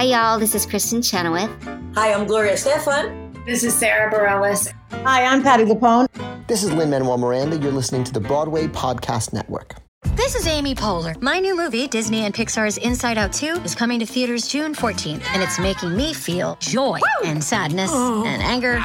[0.00, 0.38] Hi, y'all.
[0.38, 1.50] This is Kristin Chenoweth.
[1.94, 3.44] Hi, I'm Gloria Estefan.
[3.44, 4.72] This is Sara Bareilles.
[5.04, 6.08] Hi, I'm Patti LuPone.
[6.46, 7.58] This is Lin Manuel Miranda.
[7.58, 9.74] You're listening to the Broadway Podcast Network.
[10.16, 11.20] This is Amy Poehler.
[11.20, 15.22] My new movie, Disney and Pixar's Inside Out 2, is coming to theaters June 14th,
[15.34, 17.28] and it's making me feel joy Woo!
[17.28, 18.24] and sadness oh.
[18.24, 18.76] and anger,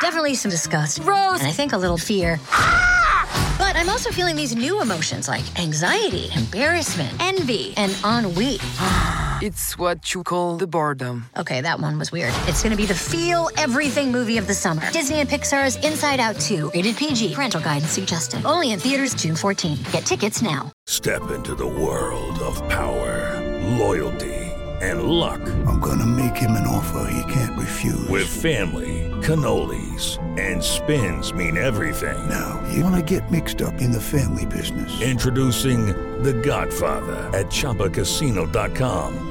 [0.00, 2.40] definitely some disgust, Rose, and I think a little fear.
[2.48, 3.56] Ah!
[3.58, 8.56] But I'm also feeling these new emotions like anxiety, embarrassment, envy, and ennui.
[8.78, 9.21] Ah.
[9.42, 11.28] It's what you call the boredom.
[11.36, 12.32] Okay, that one was weird.
[12.46, 14.88] It's gonna be the feel everything movie of the summer.
[14.92, 18.46] Disney and Pixar's Inside Out 2, rated PG, parental guidance suggested.
[18.46, 19.78] Only in theaters June 14.
[19.90, 20.70] Get tickets now.
[20.86, 23.40] Step into the world of power,
[23.78, 24.38] loyalty,
[24.80, 25.40] and luck.
[25.66, 28.08] I'm gonna make him an offer he can't refuse.
[28.08, 32.28] With family, cannolis, and spins mean everything.
[32.28, 35.02] Now, you wanna get mixed up in the family business.
[35.02, 35.86] Introducing
[36.22, 39.30] The Godfather at Chumbacasino.com.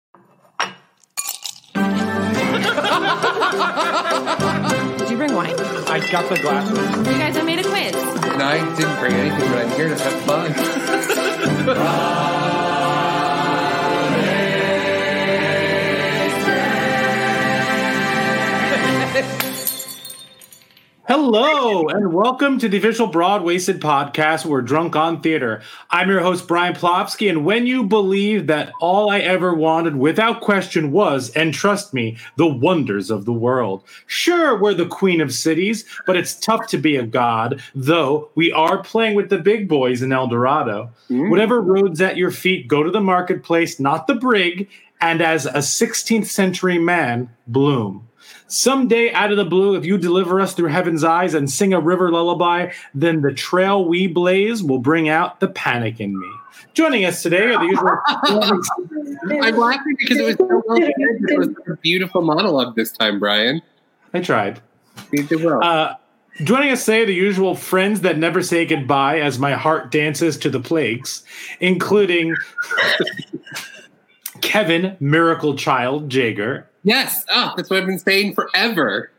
[5.09, 5.55] You bring wine?
[5.87, 6.77] I got the glasses.
[7.07, 7.95] You guys, I made a quiz.
[7.95, 10.53] And I didn't bring anything, but I'm here to have fun.
[21.33, 24.45] Hello, and welcome to the official Broad Wasted podcast.
[24.45, 25.61] We're drunk on theater.
[25.89, 30.41] I'm your host, Brian Plofsky, and when you believe that all I ever wanted without
[30.41, 33.85] question was, and trust me, the wonders of the world.
[34.07, 38.51] Sure, we're the queen of cities, but it's tough to be a god, though we
[38.51, 40.91] are playing with the big boys in El Dorado.
[41.09, 41.29] Mm.
[41.29, 44.67] Whatever roads at your feet, go to the marketplace, not the brig,
[44.99, 48.09] and as a 16th century man, bloom.
[48.51, 51.79] Someday, out of the blue, if you deliver us through heaven's eyes and sing a
[51.79, 56.27] river lullaby, then the trail we blaze will bring out the panic in me.
[56.73, 59.41] Joining us today are the usual.
[59.41, 63.61] I'm laughing because it was so well It was a beautiful monologue this time, Brian.
[64.13, 64.59] I tried.
[65.13, 65.63] You did well.
[65.63, 65.95] Uh,
[66.43, 70.35] joining us today are the usual friends that never say goodbye as my heart dances
[70.39, 71.23] to the plagues,
[71.61, 72.35] including
[74.41, 76.67] Kevin, Miracle Child Jager.
[76.83, 77.25] Yes.
[77.33, 79.11] Oh, that's what I've been saying forever.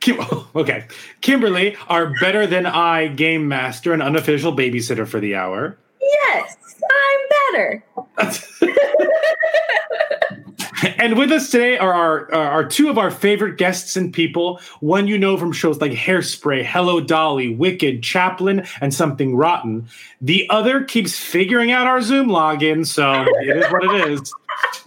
[0.00, 0.18] Kim,
[0.54, 0.86] okay.
[1.20, 5.76] Kimberly, our better than I game master and unofficial babysitter for the hour.
[6.00, 6.56] Yes,
[6.90, 7.20] I'm
[7.52, 7.84] better.
[10.98, 14.60] and with us today are our, uh, are two of our favorite guests and people.
[14.80, 19.88] One you know from shows like Hairspray, Hello Dolly, Wicked, Chaplin, and Something Rotten.
[20.20, 24.34] The other keeps figuring out our Zoom login, so it is what it is.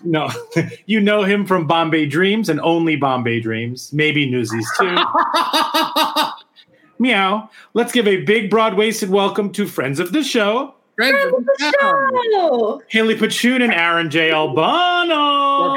[0.04, 0.30] No,
[0.86, 4.96] you know him from Bombay Dreams and only Bombay Dreams, maybe Newsies too.
[7.00, 7.50] Meow.
[7.74, 10.74] Let's give a big, broad waisted welcome to friends of the show.
[10.96, 12.82] Friends, friends of the show.
[12.90, 14.32] Haley Podschun and Aaron J.
[14.32, 15.74] Albano.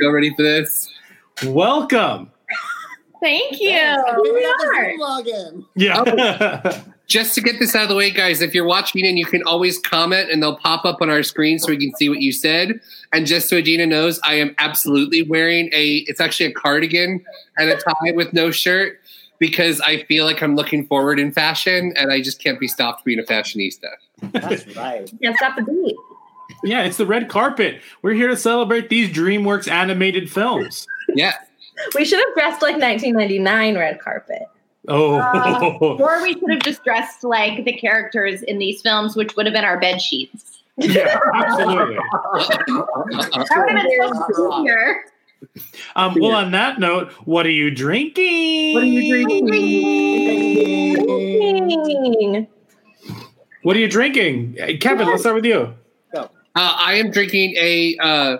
[0.00, 0.90] You ready for this?
[1.46, 2.30] Welcome.
[3.20, 3.70] Thank you.
[3.70, 4.02] Yeah.
[6.06, 6.84] Oh.
[7.06, 9.42] Just to get this out of the way, guys, if you're watching and you can
[9.44, 12.32] always comment and they'll pop up on our screen so we can see what you
[12.32, 12.80] said.
[13.12, 17.22] And just so Adina knows, I am absolutely wearing a, it's actually a cardigan
[17.58, 19.00] and a tie with no shirt
[19.38, 23.04] because I feel like I'm looking forward in fashion and I just can't be stopped
[23.04, 23.90] being a fashionista.
[24.32, 25.10] That's right.
[25.22, 25.96] Can't stop the beat.
[26.62, 27.82] Yeah, it's the red carpet.
[28.00, 30.86] We're here to celebrate these DreamWorks animated films.
[31.14, 31.34] Yeah.
[31.94, 34.42] We should have dressed like 1999 red carpet.
[34.88, 35.18] Oh.
[35.18, 39.46] Uh, or we could have just dressed like the characters in these films, which would
[39.46, 40.62] have been our bed sheets.
[40.76, 41.96] Yeah, absolutely.
[41.96, 45.04] that would have been so easier.
[45.94, 48.74] Um, well, on that note, what are you drinking?
[48.74, 49.46] What are you drinking?
[53.62, 55.06] What are you drinking, Kevin?
[55.06, 55.74] Let's start with you.
[56.16, 58.36] Uh, I am drinking a uh,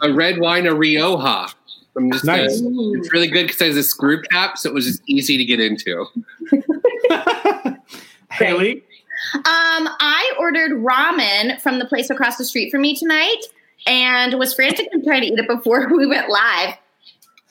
[0.00, 1.48] a red wine, a Rioja.
[1.96, 2.60] I'm just, nice.
[2.60, 5.36] Uh, it's really good because it has a screw cap, so it was just easy
[5.36, 6.06] to get into.
[8.30, 8.82] Haley,
[9.34, 13.40] Um, I ordered ramen from the place across the street from me tonight,
[13.86, 16.74] and was frantically trying to eat it before we went live.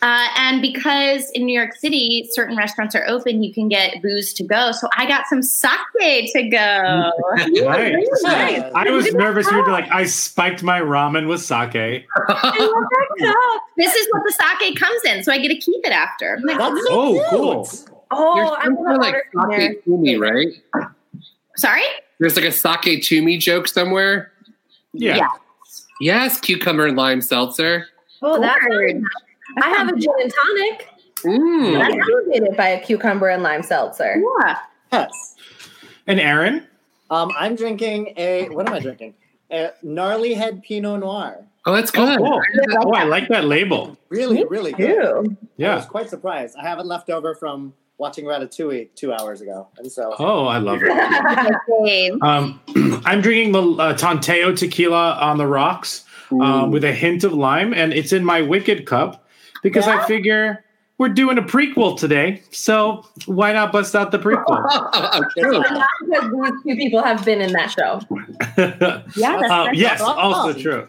[0.02, 4.34] Uh, and because in New York City, certain restaurants are open, you can get booze
[4.34, 4.72] to go.
[4.72, 7.12] So I got some sake to go.
[7.48, 8.72] Nice.
[8.76, 9.50] I was nervous.
[9.50, 11.72] You were like, I spiked my ramen with sake.
[13.78, 16.36] this is what the sake comes in, so I get to keep it after.
[16.36, 17.68] I'm like, Oh, cool.
[18.12, 19.16] Oh, There's I'm like
[19.58, 20.48] sake to me, right?
[21.56, 21.84] Sorry?
[22.20, 24.32] There's like a sake to me joke somewhere.
[24.94, 25.16] Yeah.
[25.18, 25.30] Yeah.
[26.02, 27.88] Yes, cucumber and lime seltzer.
[28.22, 29.04] Oh, that's weird.
[29.62, 30.90] I have a gin and tonic.
[31.24, 31.80] Mm.
[31.80, 34.22] That's elevated by a cucumber and lime seltzer.
[34.46, 34.58] Yeah.
[34.92, 35.36] Yes.
[36.08, 36.68] And Aaron?
[37.10, 39.14] Um, I'm drinking a what am I drinking?
[39.52, 41.46] A gnarly head Pinot Noir.
[41.66, 42.18] Oh, that's Oh, good.
[42.20, 42.42] cool.
[42.84, 43.98] Oh, I like that label.
[44.10, 45.36] Really, really good.
[45.58, 45.74] Yeah.
[45.74, 46.56] I was quite surprised.
[46.60, 50.58] I have it left over from watching Ratatouille two hours ago, and so Oh, I
[50.60, 50.92] love it.
[52.22, 52.60] Um,
[53.06, 57.74] I'm drinking the uh, Tanteo tequila on the rocks um, with a hint of lime,
[57.74, 59.25] and it's in my Wicked cup
[59.66, 60.64] because I figure
[60.98, 64.48] we're doing a prequel today, so why not bust out the prequel?
[65.74, 68.00] Not because these two people have been in that show.
[69.18, 69.76] Yeah, that's Uh, right.
[69.76, 70.18] yes, Awesome.
[70.20, 70.88] also true.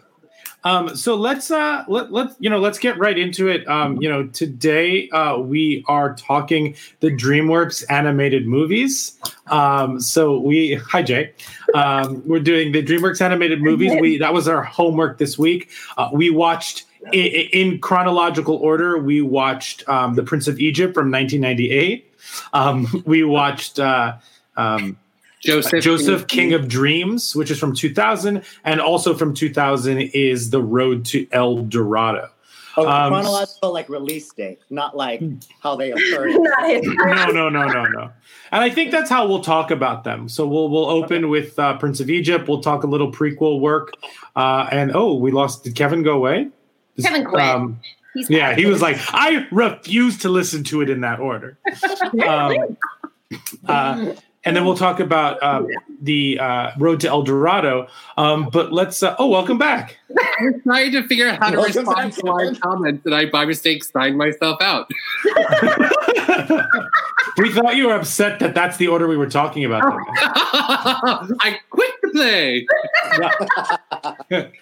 [0.63, 3.65] Um, so let's uh, let let you know let's get right into it.
[3.69, 9.17] Um, you know, today uh, we are talking the DreamWorks animated movies.
[9.47, 11.31] Um, so we hi Jay,
[11.73, 13.93] um, we're doing the DreamWorks animated movies.
[14.01, 15.69] We that was our homework this week.
[15.97, 16.85] Uh, we watched.
[17.13, 22.13] I- i- In chronological order, we watched um, The Prince of Egypt from 1998.
[22.53, 24.15] Um, we watched uh,
[24.55, 24.97] um,
[25.41, 30.61] Joseph, Joseph King of Dreams, which is from 2000, and also from 2000 is The
[30.61, 32.29] Road to El Dorado.
[32.75, 35.21] oh, Um, chronological like release date, not like
[35.61, 36.31] how they occurred.
[36.63, 38.11] no, no, no, no, no.
[38.51, 40.27] And I think that's how we'll talk about them.
[40.29, 42.47] So we'll we'll open with uh, Prince of Egypt.
[42.47, 43.91] We'll talk a little prequel work,
[44.37, 45.65] uh, and oh, we lost.
[45.65, 46.47] Did Kevin go away?
[47.01, 47.43] Kevin quit.
[47.43, 47.79] Um,
[48.13, 51.57] He's yeah, he was like, I refuse to listen to it in that order.
[52.25, 52.77] Um,
[53.67, 54.13] uh,
[54.45, 55.67] and then we'll talk about um,
[56.01, 57.87] the uh, Road to El Dorado.
[58.15, 59.03] Um, but let's.
[59.03, 59.97] Uh, oh, welcome back.
[60.39, 63.25] I'm trying to figure out how to Welcome respond back, to my comments, and I
[63.25, 64.89] by mistake signed myself out.
[67.37, 69.83] We thought you were upset that that's the order we were talking about.
[69.83, 72.65] I quit the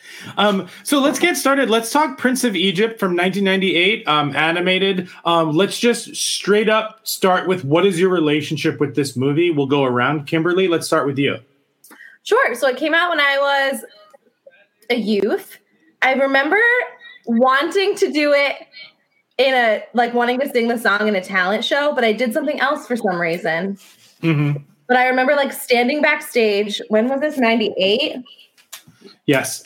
[0.38, 1.70] um, so let's get started.
[1.70, 5.10] Let's talk Prince of Egypt from 1998, um, animated.
[5.26, 9.52] Um, let's just straight up start with what is your relationship with this movie?
[9.52, 10.28] We'll go around.
[10.28, 11.38] Kimberly, let's start with you.
[12.24, 12.56] Sure.
[12.56, 13.86] So it came out when I was
[14.90, 15.58] a youth.
[16.02, 16.62] I remember
[17.26, 18.56] wanting to do it
[19.38, 22.34] in a like wanting to sing the song in a talent show, but I did
[22.34, 23.78] something else for some reason.
[24.22, 24.64] Mm-hmm.
[24.88, 26.82] But I remember like standing backstage.
[26.90, 27.38] When was this?
[27.38, 28.18] 98?
[29.26, 29.64] Yes.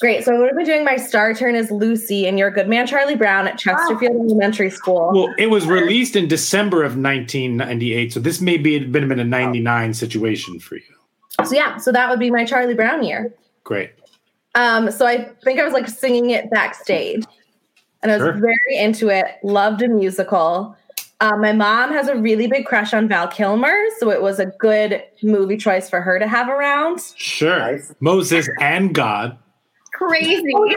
[0.00, 0.24] Great.
[0.24, 2.86] So I would have been doing my star turn as Lucy in Your Good Man
[2.86, 5.10] Charlie Brown at Chesterfield Elementary School.
[5.14, 9.24] Well, it was released in December of 1998, so this may be been been a
[9.24, 10.82] 99 situation for you.
[11.44, 13.32] So yeah, so that would be my Charlie Brown year.
[13.64, 13.92] Great.
[14.54, 17.24] Um, so I think I was like singing it backstage,
[18.02, 18.32] and I was Sure.
[18.34, 19.26] very into it.
[19.42, 20.76] Loved a musical.
[21.20, 24.46] Um, my mom has a really big crush on Val Kilmer, so it was a
[24.46, 27.00] good movie choice for her to have around.
[27.16, 27.80] Sure.
[28.00, 29.38] Moses and God.
[29.96, 30.42] Crazy.
[30.42, 30.76] He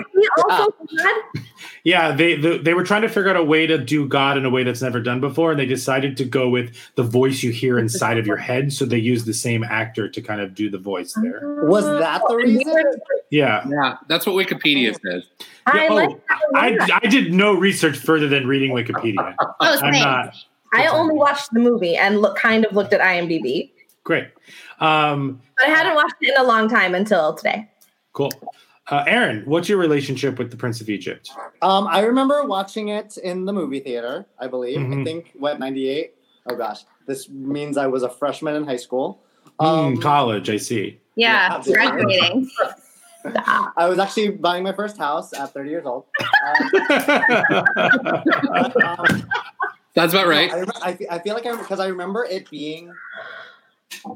[1.83, 4.45] Yeah, they, they they were trying to figure out a way to do God in
[4.45, 7.51] a way that's never done before, and they decided to go with the voice you
[7.51, 8.71] hear inside of your head.
[8.71, 11.41] So they used the same actor to kind of do the voice there.
[11.63, 12.83] Was that the reason?
[13.29, 15.23] Yeah, yeah, that's what Wikipedia says.
[15.65, 16.09] I Yeah, like.
[16.09, 19.35] oh, I, I did no research further than reading Wikipedia.
[19.61, 20.03] Oh, I'm same.
[20.03, 20.33] not
[20.73, 23.71] I only watched the movie and look kind of looked at IMDb,
[24.03, 24.29] great.
[24.79, 27.69] Um, but I hadn't watched it in a long time until today.
[28.13, 28.31] cool.
[28.91, 31.29] Uh, Aaron, what's your relationship with the Prince of Egypt?
[31.62, 34.25] Um, I remember watching it in the movie theater.
[34.39, 34.79] I believe.
[34.79, 35.03] I Mhm.
[35.03, 36.15] think what '98.
[36.48, 39.22] Oh gosh, this means I was a freshman in high school.
[39.60, 41.00] Mm, college, I see.
[41.15, 41.88] Yeah, absolutely.
[41.88, 42.50] graduating.
[43.77, 46.05] I was actually buying my first house at 30 years old.
[49.93, 50.51] That's about right.
[50.53, 52.93] I, I, I feel like I because I remember it being,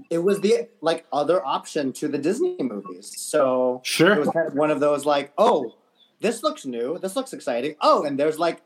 [0.09, 3.13] it was the like other option to the Disney movies.
[3.17, 4.13] So Sure.
[4.13, 5.75] it was kind of one of those like, oh,
[6.21, 7.75] this looks new, this looks exciting.
[7.81, 8.61] Oh, and there's like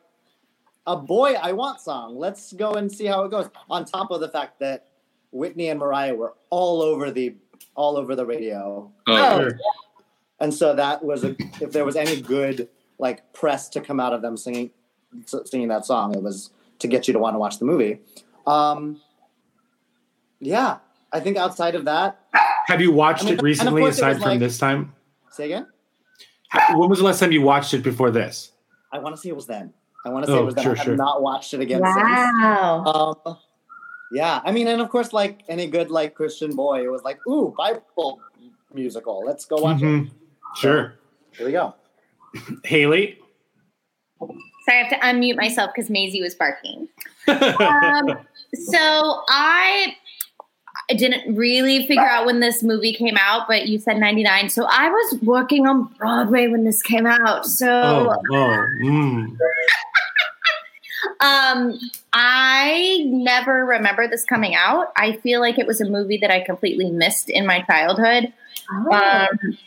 [0.86, 2.18] a boy I want song.
[2.18, 3.50] Let's go and see how it goes.
[3.70, 4.88] On top of the fact that
[5.32, 7.36] Whitney and Mariah were all over the
[7.76, 8.92] all over the radio.
[9.08, 9.60] Oh, sure.
[10.40, 14.14] And so that was a, if there was any good like press to come out
[14.14, 14.72] of them singing
[15.26, 18.00] singing that song, it was to get you to want to watch the movie.
[18.46, 19.02] Um,
[20.40, 20.78] yeah,
[21.14, 22.20] I think outside of that,
[22.68, 24.94] Have you watched I mean, it recently course it aside from like- this time?
[25.32, 25.68] say again.
[26.50, 28.52] How- When was the last time you watched it before this?
[28.92, 29.74] I want to say it was then.
[30.06, 30.64] I want to say Oh, it was then.
[30.64, 30.96] sure, I have sure.
[30.96, 32.84] not watched it again Wow.
[33.16, 33.26] since.
[33.28, 33.38] Um,
[34.12, 37.20] yeah, I mean, and of course, like any good like Christian boy, it was like,
[37.28, 38.20] ooh, Bible
[38.74, 39.24] musical.
[39.26, 39.86] Let's go watch it.
[39.86, 40.12] Mhm.
[40.56, 40.94] Sure.
[41.38, 41.74] Here we go.
[42.64, 43.20] Haley?
[44.20, 46.88] Sorry, I have to unmute myself because Maisie was barking.
[47.28, 48.18] um,
[48.54, 49.96] so I
[50.90, 54.50] I didn't really figure out when this movie came out, but you said 99.
[54.50, 57.46] So I was working on Broadway when this came out.
[57.46, 59.38] So Oh, oh, mm.
[61.20, 61.78] um,
[62.14, 64.94] I never remember this coming out.
[64.96, 68.32] I feel like it was a movie that I completely missed in my childhood.
[68.70, 69.58] Um,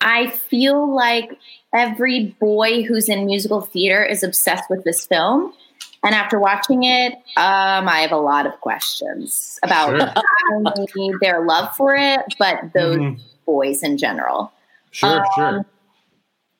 [0.00, 1.38] I feel like
[1.74, 5.52] every boy who's in musical theater is obsessed with this film.
[6.04, 9.98] And after watching it, um, I have a lot of questions about Sure.
[10.60, 13.20] not only their love for it, but those Mhm.
[13.46, 14.52] boys in general.
[14.90, 15.66] Sure, Um, sure.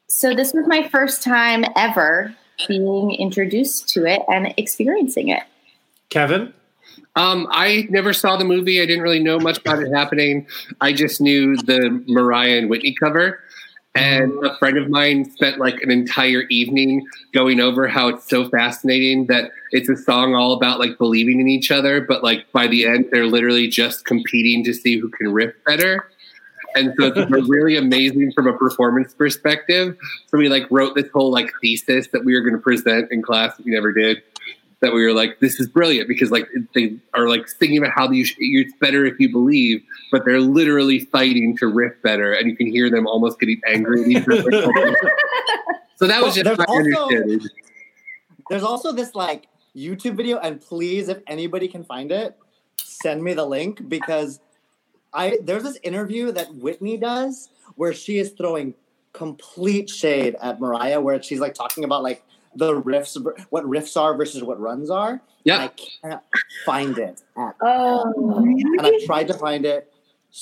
[0.08, 2.34] So this was my first time ever
[2.68, 5.42] being introduced to it and experiencing it.
[6.08, 6.52] Kevin?
[7.16, 8.80] Um, I never saw the movie.
[8.80, 10.46] I didn't really know much about it happening.
[10.80, 13.40] I just knew the Mariah and Whitney cover.
[13.96, 18.48] And a friend of mine spent like an entire evening going over how it's so
[18.48, 22.66] fascinating that it's a song all about like believing in each other, but like by
[22.66, 26.08] the end, they're literally just competing to see who can riff better.
[26.74, 29.96] And so it's really amazing from a performance perspective.
[30.26, 33.22] So we like wrote this whole like thesis that we were going to present in
[33.22, 34.24] class we never did
[34.84, 38.10] that we were like, this is brilliant because like they are like thinking about how
[38.10, 42.48] you sh- it's better if you believe, but they're literally fighting to riff better, and
[42.48, 44.50] you can hear them almost getting angry at each other.
[45.96, 47.48] so that was Well, just there's my also- understanding.
[48.50, 52.36] There's also this like YouTube video, and please, if anybody can find it,
[52.76, 54.40] send me the link because
[55.14, 58.74] I there's this interview that Whitney does where she is throwing
[59.14, 62.22] complete shade at Mariah, where she's like talking about like
[62.56, 63.16] the riffs,
[63.50, 65.20] what riffs are versus what runs are.
[65.44, 65.58] Yeah.
[65.58, 66.22] I can't
[66.64, 69.90] find it at Oh, and I tried to find it.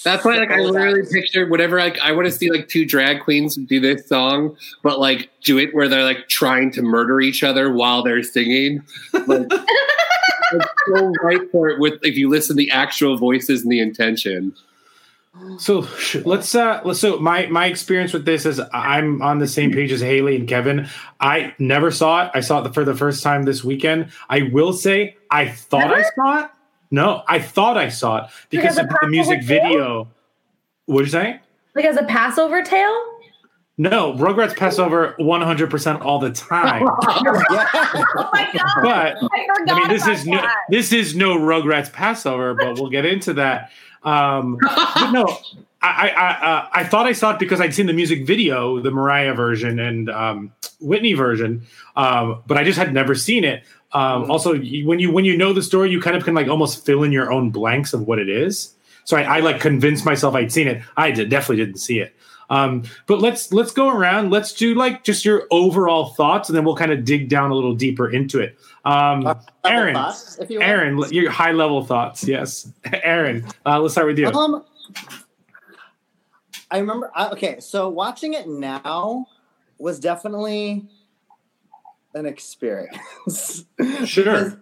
[0.05, 1.11] That's why, like, I literally bad.
[1.11, 1.79] picture whatever.
[1.79, 5.59] Like, I want to see like two drag queens do this song, but like do
[5.59, 8.83] it where they're like trying to murder each other while they're singing.
[9.13, 13.71] Like, it's so right for it with if you listen to the actual voices and
[13.71, 14.55] the intention.
[15.59, 15.87] So
[16.27, 19.91] let's uh let's so my my experience with this is I'm on the same page
[19.91, 20.89] as Haley and Kevin.
[21.21, 22.31] I never saw it.
[22.35, 24.11] I saw it for the first time this weekend.
[24.29, 26.51] I will say I thought I saw it.
[26.91, 29.49] No, I thought I saw it because Because of the music Tale?
[29.63, 30.09] video.
[30.85, 31.41] What'd you say?
[31.75, 33.03] Like as a Passover tale?
[33.79, 36.87] No, Rugrats Passover 100% all the time.
[37.09, 38.83] oh my god!
[38.83, 40.57] But I I mean, this is no that.
[40.69, 43.71] this is no Rugrats Passover, but we'll get into that.
[44.05, 45.27] Um, but no,
[45.81, 48.81] I I, I, uh, I thought I saw it because I'd seen the music video,
[48.81, 51.63] the Mariah version and um, Whitney version,
[51.97, 53.65] um, but I just had never seen it.
[53.93, 56.85] Um, also, when you when you know the story, you kind of can like almost
[56.85, 58.75] fill in your own blanks of what it is.
[59.05, 60.83] So I, I like convinced myself I'd seen it.
[60.97, 62.15] I did, definitely didn't see it.
[62.51, 64.31] Um, but let's let's go around.
[64.31, 67.55] Let's do like just your overall thoughts, and then we'll kind of dig down a
[67.55, 68.59] little deeper into it.
[68.85, 70.69] Um, Aaron, thoughts, if you want.
[70.71, 72.27] Aaron, your high level thoughts.
[72.27, 73.47] Yes, Aaron.
[73.65, 74.27] Uh, let's start with you.
[74.29, 74.65] Um,
[76.71, 77.11] I remember.
[77.15, 79.27] I, okay, so watching it now
[79.79, 80.87] was definitely
[82.15, 83.65] an experience.
[84.05, 84.61] Sure.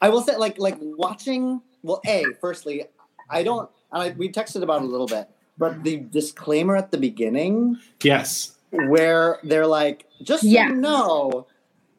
[0.00, 1.60] I will say, like, like watching.
[1.82, 2.84] Well, a firstly,
[3.30, 3.70] I don't.
[3.92, 7.78] And I, we texted about it a little bit, but the disclaimer at the beginning,
[8.02, 8.56] Yes.
[8.70, 10.70] where they're like, just so Yes.
[10.70, 11.46] you know,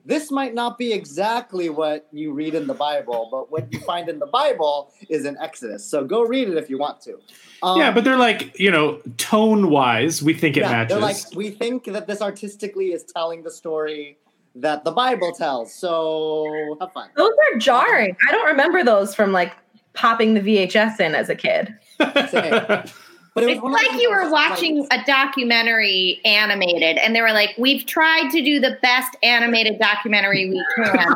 [0.05, 4.09] this might not be exactly what you read in the Bible, but what you find
[4.09, 5.85] in the Bible is in Exodus.
[5.85, 7.19] So go read it if you want to.
[7.61, 10.89] Um, yeah, but they're like you know tone wise, we think it yeah, matches.
[10.89, 14.17] they're like, we think that this artistically is telling the story
[14.55, 15.73] that the Bible tells.
[15.73, 17.09] So have fun.
[17.15, 18.15] Those are jarring.
[18.27, 19.53] I don't remember those from like
[19.93, 21.73] popping the VHS in as a kid.
[23.35, 23.35] Same.
[23.35, 26.97] But it was It's one like those you were it's like- watching a documentary animated,
[26.97, 31.15] and they were like, "We've tried to do the best animated documentary we can."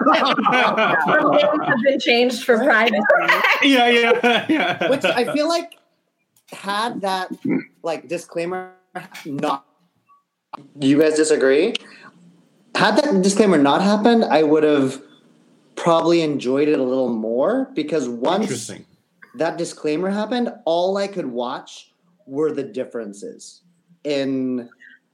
[1.06, 2.98] Some names have been changed for privacy.
[3.64, 4.90] yeah, yeah, yeah.
[4.90, 5.78] which I feel like
[6.52, 7.32] had that
[7.84, 8.72] like disclaimer
[9.26, 9.66] not.
[10.80, 11.76] You guys disagree?
[12.74, 15.02] Had that disclaimer not happened, I would have
[15.76, 18.72] probably enjoyed it a little more because once
[19.36, 21.92] that disclaimer happened, all I could watch
[22.28, 23.62] were the differences
[24.04, 24.70] in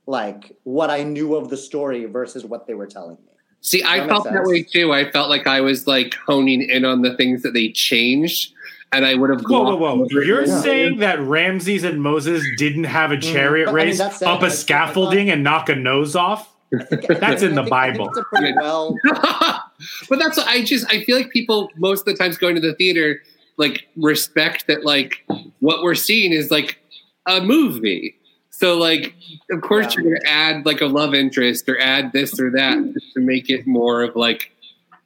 [0.06, 3.32] like what I knew of the story versus what they were telling me.
[3.62, 4.92] See, I That felt that way too.
[4.92, 8.54] I felt like I was like honing in on the things that they changed.
[8.92, 9.42] and I would have.
[9.42, 9.96] Whoa, whoa, whoa!
[9.98, 10.28] glossed over it.
[10.28, 10.62] You're Yeah.
[10.62, 14.44] saying that Ramses and Moses didn't have a mm, chariot But, I mean, race up
[14.44, 16.54] a scaffolding and knock a nose off?
[17.20, 18.10] That's in the Bible.
[18.16, 18.96] It's pretty well.
[20.10, 22.62] but that's what I just I feel like people most of the times going to
[22.62, 23.22] the theater
[23.58, 25.24] like respect that like
[25.60, 26.80] what we're seeing is like
[27.26, 28.16] a movie.
[28.50, 29.16] So like
[29.52, 33.14] of course you're gonna add like a love interest or add this or that just
[33.14, 34.52] to make it more of like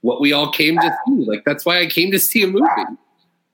[0.02, 1.26] what we all came to see.
[1.26, 2.68] Like that's why I came to see a movie.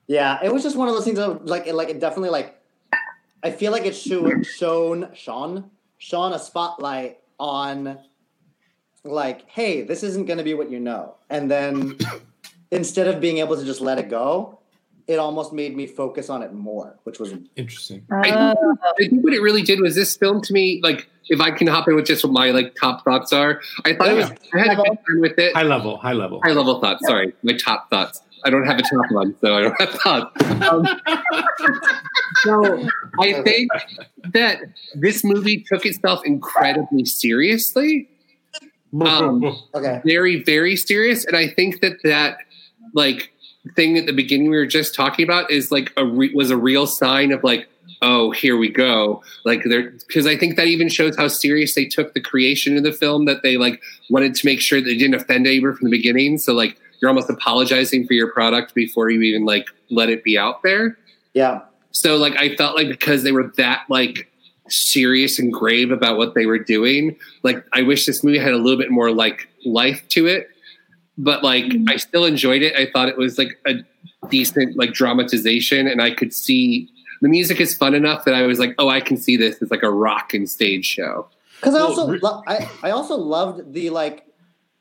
[0.07, 2.59] Yeah, it was just one of those things that like it like it definitely like
[3.43, 7.99] I feel like it should shown Sean shone a spotlight on
[9.03, 11.15] like, hey, this isn't gonna be what you know.
[11.29, 11.97] And then
[12.71, 14.59] instead of being able to just let it go,
[15.07, 18.05] it almost made me focus on it more, which was interesting.
[18.11, 21.41] I, think, I think what it really did was this film to me, like if
[21.41, 24.15] I can hop in with just what my like top thoughts are, I thought it
[24.15, 25.55] was I had a good time with it.
[25.55, 26.41] High level, high level.
[26.43, 27.05] High level thoughts.
[27.05, 28.21] Sorry, my top thoughts.
[28.45, 30.51] I don't have a top one, so I don't have thoughts.
[30.67, 30.85] Um,
[32.43, 32.87] so
[33.19, 33.71] I think
[34.33, 34.59] that
[34.95, 38.09] this movie took itself incredibly seriously.
[39.01, 39.43] Um,
[39.73, 40.01] okay.
[40.05, 42.37] Very, very serious, and I think that that
[42.93, 43.32] like
[43.75, 46.57] thing at the beginning we were just talking about is like a re- was a
[46.57, 47.67] real sign of like
[48.01, 51.85] oh here we go like there because i think that even shows how serious they
[51.85, 55.13] took the creation of the film that they like wanted to make sure they didn't
[55.13, 59.21] offend anyone from the beginning so like you're almost apologizing for your product before you
[59.21, 60.97] even like let it be out there
[61.33, 61.61] Yeah.
[61.91, 64.29] so like I felt like because they were that like
[64.69, 68.57] serious and grave about what they were doing, like I wish this movie had a
[68.57, 70.47] little bit more like life to it.
[71.17, 71.89] But like mm-hmm.
[71.89, 72.75] I still enjoyed it.
[72.75, 73.75] I thought it was like a
[74.29, 76.89] decent like dramatization and I could see
[77.21, 79.71] the music is fun enough that I was like, oh, I can see this as
[79.71, 81.27] like a rock and stage show.
[81.57, 84.25] Because I also lo- I, I also loved the like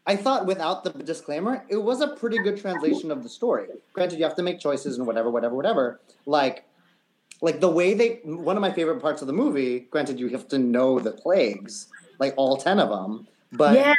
[0.07, 3.69] I thought without the disclaimer, it was a pretty good translation of the story.
[3.93, 6.01] Granted, you have to make choices and whatever, whatever, whatever.
[6.27, 6.65] Like
[7.41, 10.49] like the way they one of my favorite parts of the movie, granted you have
[10.49, 13.95] to know the plagues, like all 10 of them, but Yeah.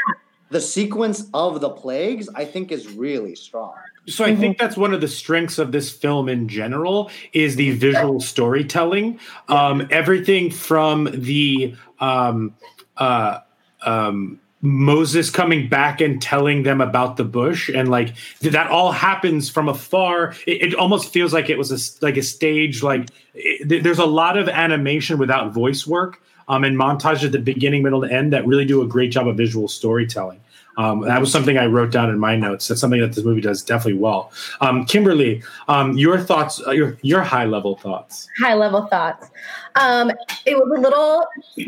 [0.54, 3.74] The sequence of the plagues I think is really strong.
[4.08, 7.72] So I think that's one of the strengths of this film in general is the
[7.72, 9.20] visual storytelling.
[9.48, 12.54] Um, everything from the um,
[12.98, 13.40] uh,
[13.86, 19.50] um, Moses coming back and telling them about the bush, and like that all happens
[19.50, 20.34] from afar.
[20.46, 22.84] It, it almost feels like it was a like a stage.
[22.84, 26.22] Like it, there's a lot of animation without voice work.
[26.48, 29.28] Um, and montage at the beginning, middle, and end that really do a great job
[29.28, 30.40] of visual storytelling.
[30.78, 32.68] Um, that was something I wrote down in my notes.
[32.68, 34.32] That's something that this movie does definitely well.
[34.60, 38.28] Um, Kimberly, um, your thoughts, uh, your your high level thoughts.
[38.42, 39.30] high level thoughts.
[39.76, 40.12] Um,
[40.46, 41.28] it was a little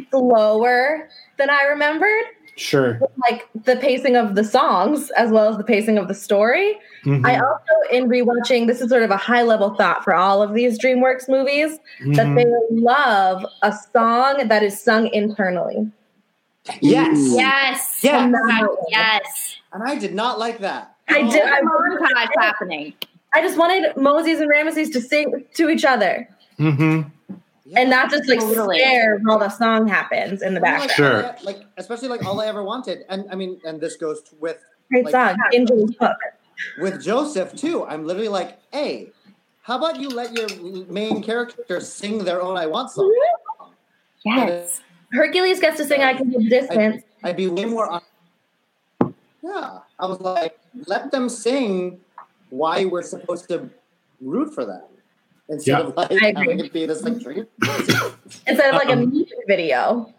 [0.10, 2.26] slower than I remembered,
[2.58, 3.00] Sure.
[3.18, 6.78] like the pacing of the songs as well as the pacing of the story.
[7.04, 7.26] Mhm.
[7.26, 10.54] I also, in rewatching, this is sort of a high level thought for all of
[10.54, 11.78] these DreamWorks movies
[12.13, 12.36] that Mhm.
[12.36, 15.91] they love a song that is sung internally.
[16.82, 17.18] Yes.
[17.36, 18.00] Yes.
[18.02, 18.32] Yes.
[18.89, 19.56] Yes.
[19.74, 20.96] And I did not like that.
[21.10, 21.44] I did.
[21.44, 22.94] I, Montage happening.
[23.34, 27.10] I just wanted Moses and Ramesses to sing to each other Mm-hmm.
[27.75, 28.80] And not just like Totally.
[28.80, 30.91] stare while the song happens in the Like, background.
[30.91, 31.25] Sure.
[31.25, 34.63] I- like especially like all I ever wanted, and I mean, and this goes with
[34.91, 36.17] Great like, song, Angel's Hook.
[36.80, 37.86] with Joseph too.
[37.86, 39.10] I'm literally like, hey,
[39.63, 40.47] how about you let your
[40.88, 43.12] main character sing their own "I Want" song?
[44.28, 44.38] Mm-hmm.
[44.47, 44.82] Yes.
[45.12, 47.89] Hercules gets to sing "I Can Feel the Distance." I'd be way more.
[47.89, 48.01] On-
[49.41, 51.99] yeah, I was like, let them sing
[52.49, 53.69] why we're supposed to
[54.21, 54.84] root for them
[55.49, 55.79] instead Yeah.
[55.79, 56.43] of like I agree.
[56.47, 57.45] having it be this like dream.
[58.47, 60.12] instead of like a Um, music video.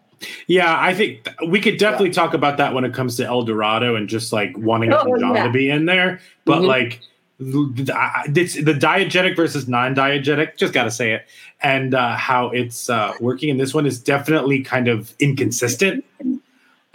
[0.47, 3.43] Yeah, I think th- we could definitely talk about that when it comes to El
[3.43, 5.43] Dorado and just like wanting Oh, John yeah.
[5.43, 6.19] to be in there.
[6.45, 6.67] But Mhm.
[6.67, 7.01] like
[7.39, 11.27] the, the, it's the diegetic versus non-diegetic, just got to say it,
[11.61, 16.03] and uh, how it's uh, working in this one is definitely kind of inconsistent.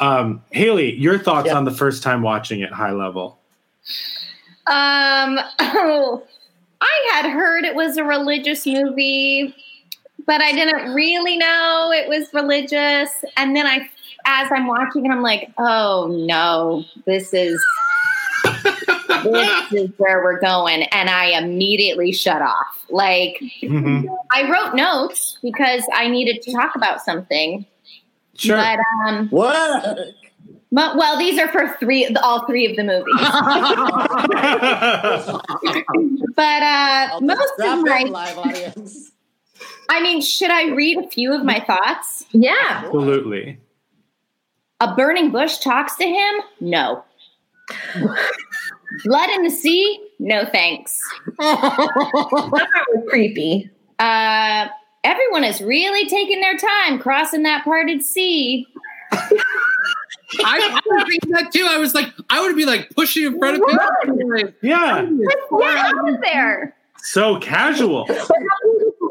[0.00, 1.54] Um, Haley, your thoughts Yeah.
[1.56, 3.38] on the first time watching it, high level?
[4.66, 6.24] Um, oh,
[6.82, 9.54] I had heard it was a religious movie,
[10.26, 13.10] but I didn't really know it was religious.
[13.36, 13.88] And then I,
[14.26, 17.62] as I'm watching it, I'm like, oh no, this is
[19.22, 22.84] this is where we're going, and I immediately shut off.
[22.90, 24.04] Like Mhm.
[24.32, 27.64] I wrote notes because I needed to talk about something,
[28.36, 28.56] Sure.
[28.56, 29.98] but um, What?
[30.72, 33.14] But, well, these are for three, all three of the movies.
[36.34, 39.12] but uh, most of my, in live audience.
[39.90, 42.24] I mean, should I read a few of my thoughts?
[42.32, 42.54] Yeah.
[42.70, 43.60] Absolutely.
[44.80, 46.34] A burning bush talks to him?
[46.60, 47.04] No.
[49.04, 50.00] Blood in the sea?
[50.18, 50.98] No thanks.
[51.38, 53.70] That part was creepy.
[53.98, 54.68] Uh,
[55.04, 58.66] everyone is really taking their time crossing that parted sea.
[60.44, 61.66] I, I was thinking that too.
[61.68, 64.28] I was like, I would be like pushing in front of him.
[64.28, 65.02] Like, Yeah.
[65.04, 66.76] Get out of there.
[66.98, 68.06] So casual.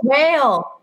[0.03, 0.77] Whale.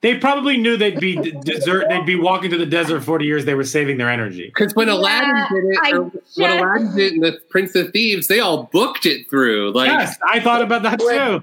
[0.00, 1.86] They probably knew they'd be desert.
[1.88, 3.44] They'd be walking to the desert 40 years.
[3.44, 4.46] They were saving their energy.
[4.54, 6.02] Because when Aladdin did it, I or
[6.36, 9.72] when Aladdin did it in the Prince of Thieves, they all booked it through.
[9.72, 11.42] Like, Yes, I thought about that too.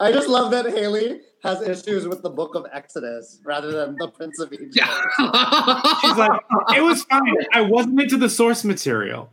[0.00, 4.08] I just love that Haley has issues with the Book of Exodus rather than the
[4.08, 4.76] Prince of Egypt.
[4.80, 6.40] She's like,
[6.76, 7.22] it was fine.
[7.52, 9.30] I wasn't into the source material.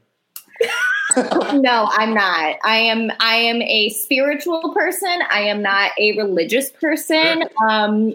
[1.54, 2.56] No, I'm not.
[2.64, 5.20] I am I am a spiritual person.
[5.30, 7.44] I am not a religious person.
[7.70, 8.14] Um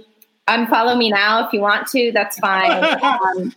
[0.48, 2.10] unfollow me now if you want to.
[2.12, 2.98] That's fine.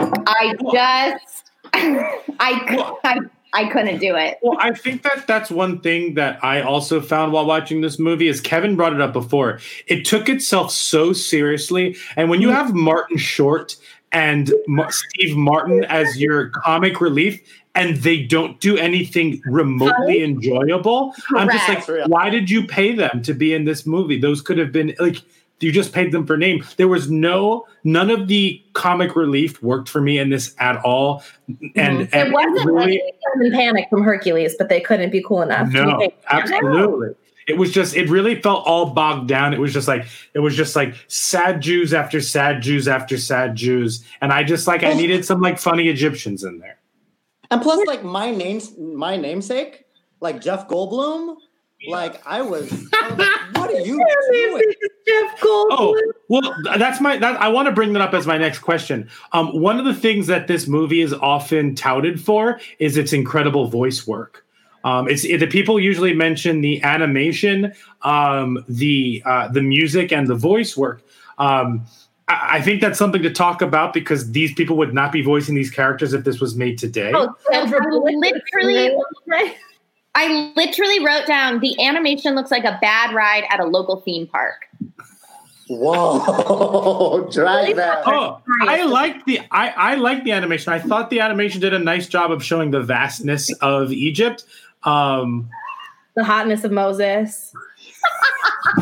[0.00, 3.18] Um, I just I, I
[3.52, 4.38] I couldn't do it.
[4.42, 8.28] Well, I think that that's one thing that I also found while watching this movie
[8.28, 9.58] is Kevin brought it up before.
[9.86, 12.56] It took itself so seriously, and when you mm-hmm.
[12.56, 13.76] have Martin Short
[14.12, 14.52] and
[14.90, 17.40] Steve Martin as your comic relief,
[17.74, 23.22] and they don't do anything remotely enjoyable, I'm just like, why did you pay them
[23.22, 24.20] to be in this movie?
[24.20, 25.22] Those could have been like.
[25.60, 26.64] You just paid them for name.
[26.76, 31.22] There was no, none of the comic relief worked for me in this at all.
[31.48, 32.00] And, mm-hmm.
[32.02, 33.02] It and wasn't really-
[33.42, 35.68] like Panic from Hercules, but they couldn't be cool enough.
[35.68, 37.10] no, make- absolutely.
[37.46, 39.52] It was just, it really felt all bogged down.
[39.52, 43.56] It was just like, it was just like sad Jews after sad Jews after sad
[43.56, 44.04] Jews.
[44.20, 46.78] And I just like, I needed some like funny Egyptians in there.
[47.50, 49.84] And plus, like my name's my namesake,
[50.20, 51.36] like Jeff Goldblum.
[51.88, 54.62] Like I was, I was like, what are you doing?
[55.06, 55.66] Jeff Goldblum.
[55.70, 59.08] Oh, well, that's my, that, I want to bring that up as my next question.
[59.32, 63.68] Um, one of the things that this movie is often touted for is its incredible
[63.68, 64.44] voice work.
[64.84, 70.26] Um, it's it, the people usually mention the animation, um, the uh, the music, and
[70.26, 71.02] the voice work.
[71.38, 71.84] Um,
[72.28, 75.54] I, I think that's something to talk about because these people would not be voicing
[75.54, 77.12] these characters if this was made today.
[77.14, 78.14] Oh, Sandra Bullock.
[78.14, 78.96] literally
[80.20, 84.26] I literally wrote down the animation looks like a bad ride at a local theme
[84.26, 84.68] park.
[85.66, 88.02] Whoa, drag that.
[88.06, 90.74] Oh, I like the I, I like the animation.
[90.74, 94.44] I thought the animation did a nice job of showing the vastness of Egypt.
[94.82, 95.48] Um,
[96.16, 97.54] the hotness of Moses.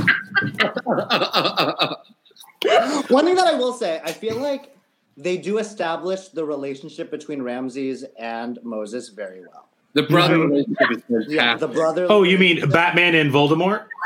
[3.09, 4.77] One thing that I will say, I feel like
[5.17, 9.68] they do establish the relationship between Ramses and Moses very well.
[10.03, 11.31] The brother relationship is fantastic.
[11.35, 12.07] Yeah, the brother.
[12.09, 13.87] oh, you mean Batman and Voldemort?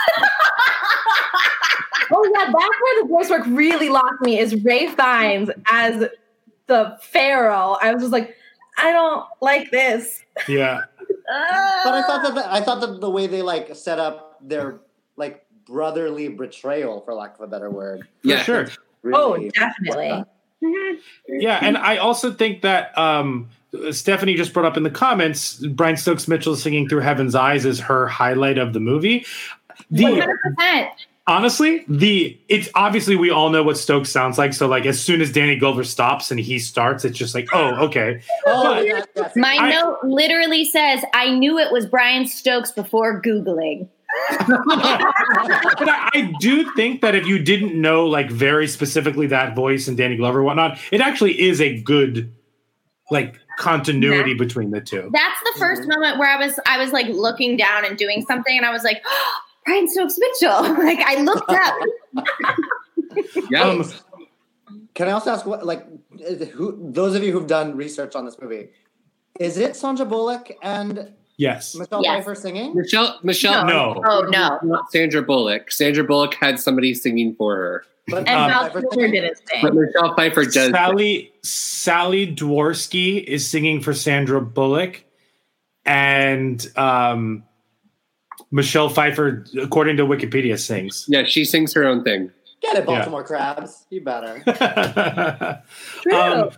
[2.14, 4.38] Oh yeah, that's where the voice work really locked me.
[4.38, 6.08] Is Ralph Fiennes as
[6.66, 7.78] the Pharaoh?
[7.80, 8.36] I was just like,
[8.76, 10.22] I don't like this.
[10.48, 10.82] Yeah.
[11.26, 14.80] But I thought that the, I thought that the way they like set up their
[15.16, 18.06] like brotherly betrayal, for lack of a better word.
[18.20, 18.42] For Yeah.
[18.42, 18.68] sure.
[19.14, 20.24] Oh, really- definitely.
[21.28, 23.48] Yeah, and I also think that um,
[23.90, 27.80] Stephanie just brought up in the comments, Brian Stokes Mitchell singing through Heaven's Eyes is
[27.80, 29.24] her highlight of the movie.
[29.90, 30.88] The 100%.
[31.26, 34.52] honestly, the it's obviously we all know what Stokes sounds like.
[34.52, 37.74] So like as soon as Danny Glover stops and he starts, it's just like, oh,
[37.86, 38.20] okay.
[38.46, 39.32] Oh, But- yeah, yes.
[39.36, 43.88] My I- note literally says, I knew it was Brian Stokes before Googling.
[44.46, 44.46] but
[45.88, 49.96] I, I do think that if you didn't know like very specifically that voice and
[49.96, 52.30] Danny Glover and whatnot, it actually is a good
[53.10, 55.10] like continuity between the two.
[55.12, 58.56] That's the 1st moment where I was I was like looking down and doing something
[58.56, 59.32] and I was like, oh,
[59.66, 60.62] Brian Stokes Mitchell.
[60.84, 61.74] like I looked up.
[63.50, 63.64] Yeah.
[63.64, 63.84] Um,
[64.94, 65.86] Can I also ask what like
[66.52, 68.70] who those of you who've done research on this movie?
[69.38, 71.74] Is it Sandra Bullock and yes.
[71.74, 72.20] Michelle Yes.
[72.24, 72.74] Pfeiffer singing?
[72.74, 74.02] Michelle Michelle No.
[74.06, 74.58] Oh no.
[74.62, 75.70] not Sandra Bullock.
[75.70, 77.84] Sandra Bullock had somebody singing for her.
[78.08, 79.12] But And Um, Val Pfeiffer Kilmer singing?
[79.12, 79.80] didn't But sing.
[79.80, 85.04] Michelle Pfeiffer does Sally Sally Dworsky is singing for Sandra Bullock,
[85.84, 87.44] and um,
[88.50, 91.06] Michelle Pfeiffer, according to Wikipedia, sings.
[91.08, 92.30] Yeah, she sings her own thing.
[92.60, 93.86] Get it, Baltimore Crabs.
[93.90, 94.42] You better.
[96.14, 96.50] um,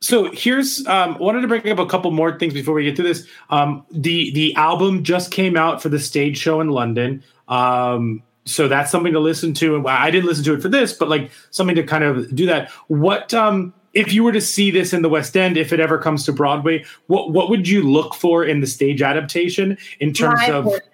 [0.00, 3.02] so here's um, wanted to bring up a couple more things before we get to
[3.02, 3.26] this.
[3.50, 7.22] Um, the the album just came out for the stage show in London.
[7.48, 9.76] Um, so that's something to listen to.
[9.76, 12.46] And I didn't listen to it for this, but like something to kind of do
[12.46, 12.70] that.
[12.88, 15.98] What um, if you were to see this in the West End, if it ever
[15.98, 20.40] comes to Broadway, what what would you look for in the stage adaptation in terms
[20.40, 20.88] Live of horses.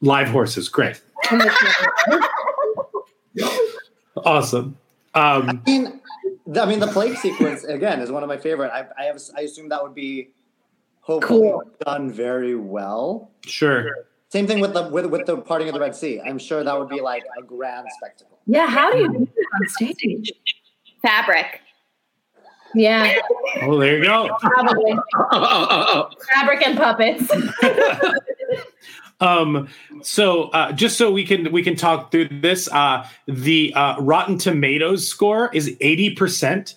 [0.00, 0.68] live horses?
[0.68, 1.00] Great,
[4.24, 4.76] awesome.
[5.14, 6.00] Um, I mean,
[6.46, 8.70] the, I mean, the plague sequence again is one of my favorite.
[8.72, 10.30] I, I have, I assume that would be
[11.00, 11.62] hopefully Cool.
[11.84, 13.30] done very well.
[13.46, 14.06] Sure.
[14.34, 16.20] Same thing with the with, with the parting of the Red Sea.
[16.20, 18.40] I'm sure that would be like a grand spectacle.
[18.46, 20.32] Yeah, how do you do that on stage?
[21.02, 21.60] Fabric.
[22.74, 23.14] Yeah,
[23.62, 24.36] Oh, there you go.
[24.40, 24.96] probably.
[26.34, 27.30] Fabric and puppets.
[29.20, 29.68] Um,
[30.02, 34.38] so uh, just so we can we can talk through this, uh, the uh, Rotten
[34.38, 36.74] Tomatoes score is eighty percent.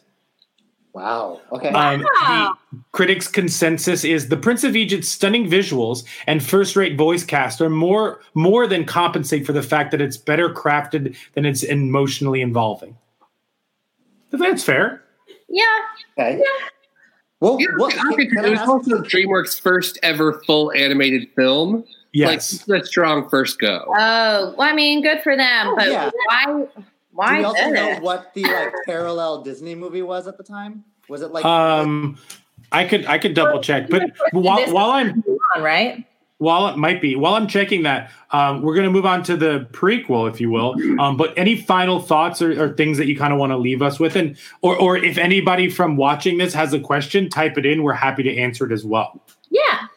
[0.97, 1.39] Wow.
[1.51, 1.69] Okay.
[1.69, 2.51] Um, the
[2.91, 8.21] critics' consensus is the Prince of Egypt's stunning visuals and first-rate voice cast are more
[8.33, 12.97] more than compensate for the fact that it's better crafted than it's emotionally involving.
[14.33, 15.03] I think That's fair.
[15.47, 15.63] Yeah.
[16.17, 16.41] Okay.
[17.41, 21.83] Well, Yeah, what- I can it was ask- also DreamWorks' first ever full animated film.
[22.11, 22.67] Yes.
[22.67, 23.83] Like, a strong first go.
[23.95, 26.09] Oh, well, I mean, good for them, but yeah.
[26.25, 26.65] why?
[27.17, 27.73] Do we also this?
[27.73, 30.83] know what the like parallel Disney movie was at the time?
[31.09, 32.17] Was it like Um,
[32.71, 35.23] I could I could double check, but while while I'm
[35.55, 36.05] on, right?
[36.39, 39.35] while it might be while i'm checking that um, we're going to move on to
[39.35, 43.17] the prequel if you will um, but any final thoughts or, or things that you
[43.17, 46.53] kind of want to leave us with and or, or if anybody from watching this
[46.53, 49.87] has a question type it in we're happy to answer it as well Yeah.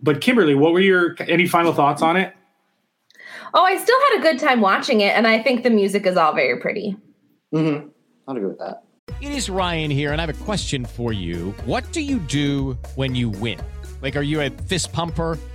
[0.00, 2.34] but kimberly what were your any final thoughts on it
[3.54, 6.16] Oh, I still had a good time watching it, and I think the music is
[6.16, 6.96] all very pretty.
[7.54, 7.88] Mm-hmm.
[8.28, 8.84] I'd agree with that.
[9.20, 11.50] It is Ryan here, and I have a question for you.
[11.64, 13.60] What do you do when you win?
[14.00, 15.38] Like, are you a fist pumper?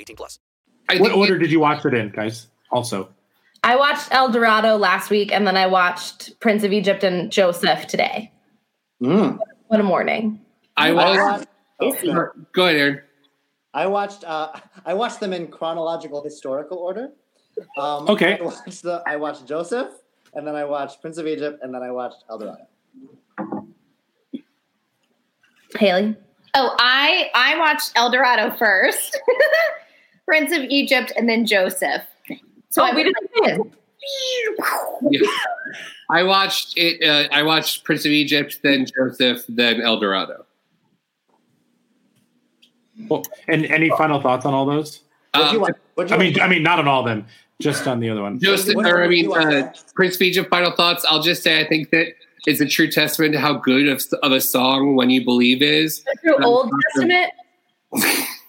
[0.00, 0.38] 18 plus.
[0.98, 3.08] what order did you watch it in guys also
[3.62, 7.86] I watched El Dorado last week, and then I watched Prince of Egypt and Joseph
[7.86, 8.32] today.
[9.02, 9.38] Mm.
[9.66, 10.40] What a morning!
[10.78, 11.46] I watched.
[11.78, 11.90] Go
[12.64, 13.00] ahead, Aaron.
[13.74, 14.24] I watched.
[14.24, 14.52] Uh,
[14.86, 17.10] I watched them in chronological historical order.
[17.76, 18.38] Um, Okay.
[18.38, 19.02] I watched the.
[19.06, 19.90] I watched Joseph,
[20.32, 22.66] and then I watched Prince of Egypt, and then I watched El Dorado.
[25.78, 26.16] Haley.
[26.54, 29.20] Oh, I I watched El Dorado first,
[30.30, 32.02] Prince of Egypt, and then Joseph.
[32.70, 33.12] So Oh, I we was
[33.44, 33.72] didn't
[35.10, 35.20] Yeah.
[36.08, 37.02] I watched it.
[37.02, 40.46] Uh, I watched Prince of Egypt, then Joseph, then El Dorado.
[43.08, 45.00] well, and any final thoughts on all those
[45.34, 45.74] Um, watch?
[45.94, 46.42] What'd you i mean watch?
[46.42, 47.26] i mean not on all of them
[47.60, 50.22] just on the other one Joseph, or I mean, do you want uh, Prince of
[50.22, 50.48] Egypt.
[50.50, 51.04] Final thoughts.
[51.08, 52.06] I'll just say I think that
[52.46, 56.04] it's a true testament to how good of, of a song "When You Believe" is.
[56.22, 57.32] Through Um, Old Testament.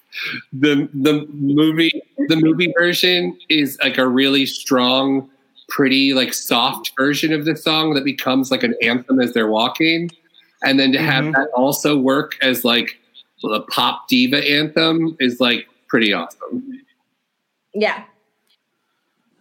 [0.54, 5.30] the the movie the movie version is like a really strong,
[5.70, 10.10] pretty like soft version of the song that becomes like an anthem as they're walking,
[10.64, 11.34] and then to have Mhm.
[11.34, 12.98] that also work as like
[13.44, 16.82] a pop diva anthem is like pretty awesome.
[17.74, 18.04] Yeah.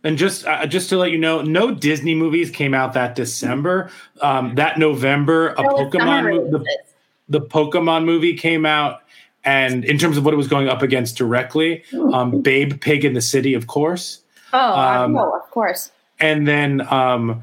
[0.03, 3.91] And just uh, just to let you know, no Disney movies came out that December.
[4.23, 6.79] Um, that November, a No, Pokemon summer mo- the,
[7.29, 9.03] the Pokemon movie came out,
[9.45, 13.15] and in terms of what it was going up against directly, um, Babe Pig in
[13.15, 14.21] the City, of course,
[14.53, 15.93] Oh, Um, oh, of course.
[16.19, 17.43] and then um,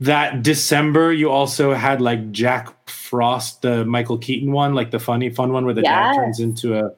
[0.00, 5.30] that December you also had like Jack Frost, the Michael Keaton one, like the funny
[5.30, 6.90] fun one where the dad turns into a.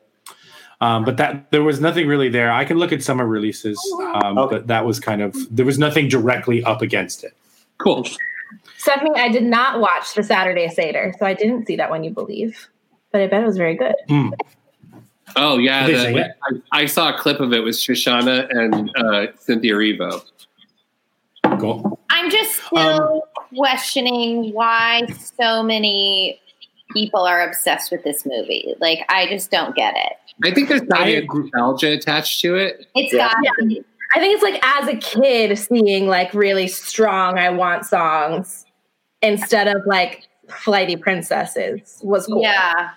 [0.81, 2.51] Um, but that there was nothing really there.
[2.53, 3.79] I can look at summer releases,
[4.23, 4.57] um, Okay.
[4.57, 7.33] but that was kind of there was nothing directly up against it.
[7.79, 8.07] Cool.
[8.77, 12.05] Stephanie, I did not watch the Saturday Seder, so I didn't see that one.
[12.05, 12.69] you believe.
[13.15, 13.95] But I bet it was very good.
[14.09, 14.31] Hmm.
[15.37, 16.19] Oh yeah, the- sing?
[16.19, 20.21] I, I saw a clip of it with Shoshana and uh, Cynthia Erivo.
[21.61, 22.01] Cool.
[22.11, 23.23] I'm just still
[23.57, 25.03] questioning why
[25.39, 26.41] so many
[26.93, 28.75] people are obsessed with this movie.
[28.81, 30.15] Like, I just don't get it.
[30.43, 32.89] I think there's I probably a nostalgia attached to it.
[32.97, 33.29] It's Yeah.
[33.29, 33.85] got to be.
[34.17, 38.67] I think it's like as a kid seeing like really strong I want songs
[39.23, 42.43] instead of like flighty princesses was cool.
[42.43, 42.91] Yeah.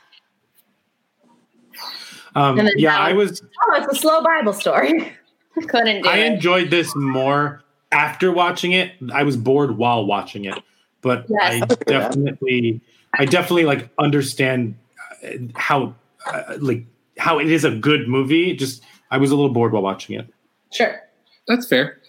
[2.36, 5.14] Um, yeah, now- I was Oh, it's a slow Bible story.
[5.68, 6.34] Couldn't do I it.
[6.34, 10.56] enjoyed this more after watching it, I was bored while watching it,
[11.02, 11.64] but Yes.
[11.64, 12.82] I definitely,
[13.18, 14.76] I definitely like understand
[15.24, 15.96] uh, how,
[16.28, 16.86] uh, like
[17.18, 18.56] how it is a good movie.
[18.56, 20.28] Just I was a little bored while watching it.
[20.72, 21.00] Sure.
[21.48, 22.00] That's fair.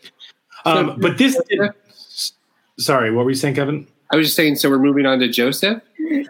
[0.66, 1.61] Um, but this, did,
[2.78, 3.87] sorry, what were you saying, Kevin?
[4.12, 4.57] I was just saying.
[4.57, 5.81] So we're moving on to Joseph.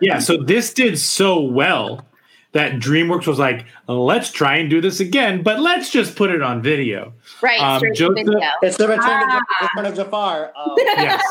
[0.01, 2.07] Yeah, so this did so well
[2.53, 6.43] that DreamWorks was like, let's try and do this again, but let's just put it
[6.43, 7.13] on video.
[7.43, 8.41] Right, Um, Joseph- video.
[8.63, 9.39] It's the return, Ah.
[9.61, 10.53] of, return of Jafar.
[10.57, 11.23] Uh, Yes.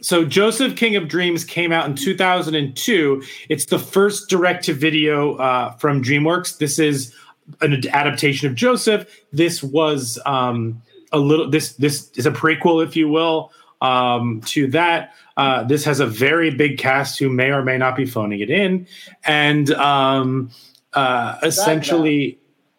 [0.00, 3.22] So Joseph King of Dreams came out in 2002.
[3.50, 6.56] It's the first direct to video uh, from DreamWorks.
[6.56, 7.14] This is
[7.60, 9.06] an adaptation of Joseph.
[9.30, 10.80] This was um,
[11.12, 11.50] a little.
[11.50, 15.12] This this is a prequel, if you will, um, to that.
[15.36, 18.50] Uh, this has a very big cast who may or may not be phoning it
[18.50, 18.86] in,
[19.24, 20.50] and um,
[20.92, 22.38] uh, essentially,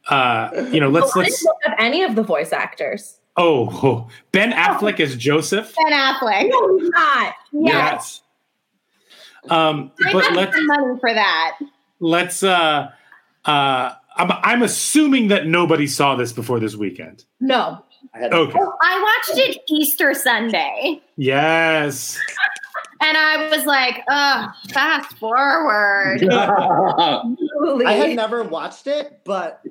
[0.09, 1.39] uh, you know, let's Oh, let's.
[1.41, 3.19] didn't look up any of the voice actors.
[3.37, 5.75] Oh, oh, Ben Affleck is Joseph.
[5.75, 6.47] Ben Affleck.
[6.49, 7.33] No, he's not.
[7.51, 8.21] Yes.
[9.49, 11.57] Um, I but got let's some money for that.
[11.99, 12.89] let's uh
[13.45, 17.83] uh I'm, I'm assuming that nobody saw this before this weekend No.
[18.17, 22.17] Okay I watched it Easter Sunday, yes
[23.01, 29.61] and I was like, "Ugh, fast forward." I had never watched it, but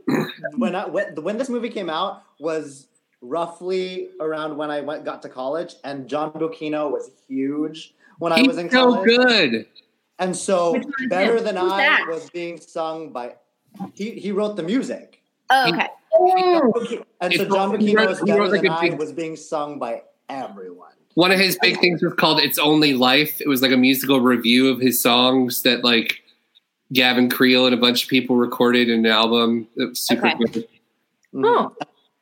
[0.56, 2.88] when I when, when this movie came out was
[3.20, 8.42] roughly around when I went got to college, and John Bucchino was huge when I
[8.42, 9.08] was in college.
[9.10, 9.66] so good.
[10.20, 11.44] And so, Which one is better him?
[11.44, 12.06] than Who's I that?
[12.08, 13.34] was being sung by.
[13.94, 15.88] He he wrote the music, Oh, okay.
[17.20, 19.36] And so John he Bucchino was better wrote, like, than a I big- was being
[19.36, 20.90] sung by everyone.
[21.14, 24.20] One of his big things was called "It's Only Life." It was like a musical
[24.20, 26.22] review of his songs that like
[26.92, 29.68] Gavin Creel and a bunch of people recorded in an album.
[29.76, 30.36] It was super Okay.
[30.52, 30.68] good.
[31.34, 31.72] Mhm.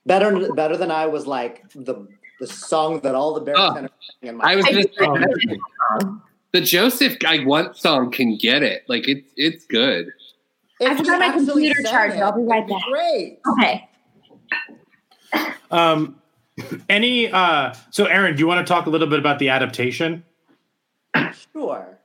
[0.04, 2.06] Better better than I was like the
[2.40, 5.06] the song that all the baritone Oh, in my I was I gonna did say
[5.06, 6.20] like that-
[6.52, 8.82] the Joseph I Want song can get it.
[8.88, 10.08] Like it's it's good.
[10.80, 12.14] If I forgot my computer sang charger.
[12.16, 12.82] it, I'll be right back.
[12.90, 13.38] Great.
[13.58, 13.88] Okay.
[15.70, 16.16] Um
[16.88, 20.22] any uh so aaron do you want to talk a little bit about the adaptation
[21.52, 21.98] Sure.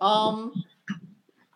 [0.00, 0.52] Um,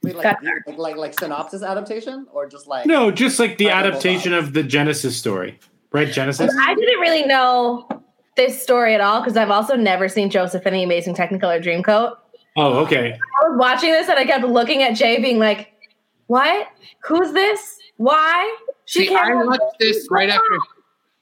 [0.02, 4.32] wait, like, like like like synopsis adaptation or just like no just like the adaptation
[4.32, 5.58] of the genesis story
[5.92, 7.88] right genesis I didn't really know
[8.36, 12.16] this story at all because I've also never seen Joseph in the Amazing Technicolor Dreamcoat.
[12.56, 15.72] oh okay I was watching this and I kept looking at Jay, being like,
[16.26, 16.68] "What?
[17.04, 17.78] Who's this?
[17.96, 20.58] Why?" See, I watched this right after.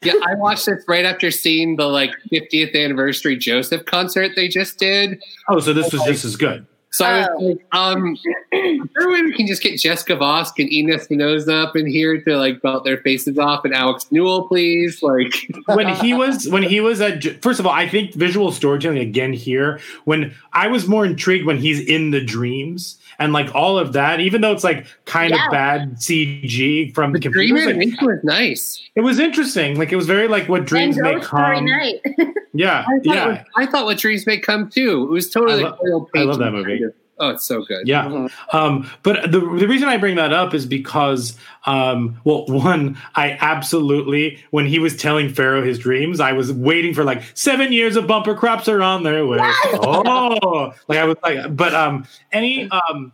[0.03, 4.79] Yeah, I watched this right after seeing the like 50th anniversary Joseph concert they just
[4.79, 5.23] did.
[5.49, 8.17] oh so this was just as good So I was like, um,
[8.53, 11.87] is there a way we can just get Jessica Vosk and Eden Espinosa up in
[11.87, 15.03] here to like belt their faces off and Alex Newell, please?
[15.03, 15.35] Like,
[15.67, 19.33] when he was when he was at first of all i think visual storytelling again
[19.33, 23.93] here when i was more intrigued when he's in the dreams and like all of
[23.93, 25.45] that even though it's like kind Yeah.
[25.47, 28.91] of bad cg from the the computer dream it was, like- animation was nice.
[28.97, 32.01] it was interesting like it was very like what dreams and may come Night.
[32.55, 35.05] yeah I yeah was- I thought what dreams may come too.
[35.05, 36.79] It was totally I lo- I love that movie.
[36.79, 37.87] kind of- Oh, it's so good.
[37.87, 38.05] Yeah.
[38.05, 38.57] Mm-hmm.
[38.57, 43.37] Um, but the, the reason I bring that up is because, um, well, one, I
[43.41, 47.95] absolutely, when he was telling Pharaoh his dreams, I was waiting for like seven years
[47.97, 49.39] of bumper crops are on their way.
[49.73, 53.13] Oh, like I was like, but um, any, um,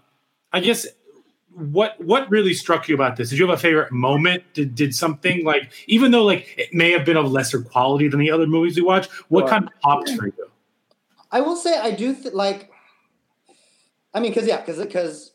[0.52, 0.86] I guess,
[1.54, 3.30] what what really struck you about this?
[3.30, 4.44] Did you have a favorite moment?
[4.52, 8.20] Did did something like, even though like it may have been of lesser quality than
[8.20, 9.48] the other movies we watch, what Sure.
[9.48, 10.50] kind of popped for you?
[11.32, 12.70] I will say I do th- like.
[14.16, 15.32] I mean, because yeah, because because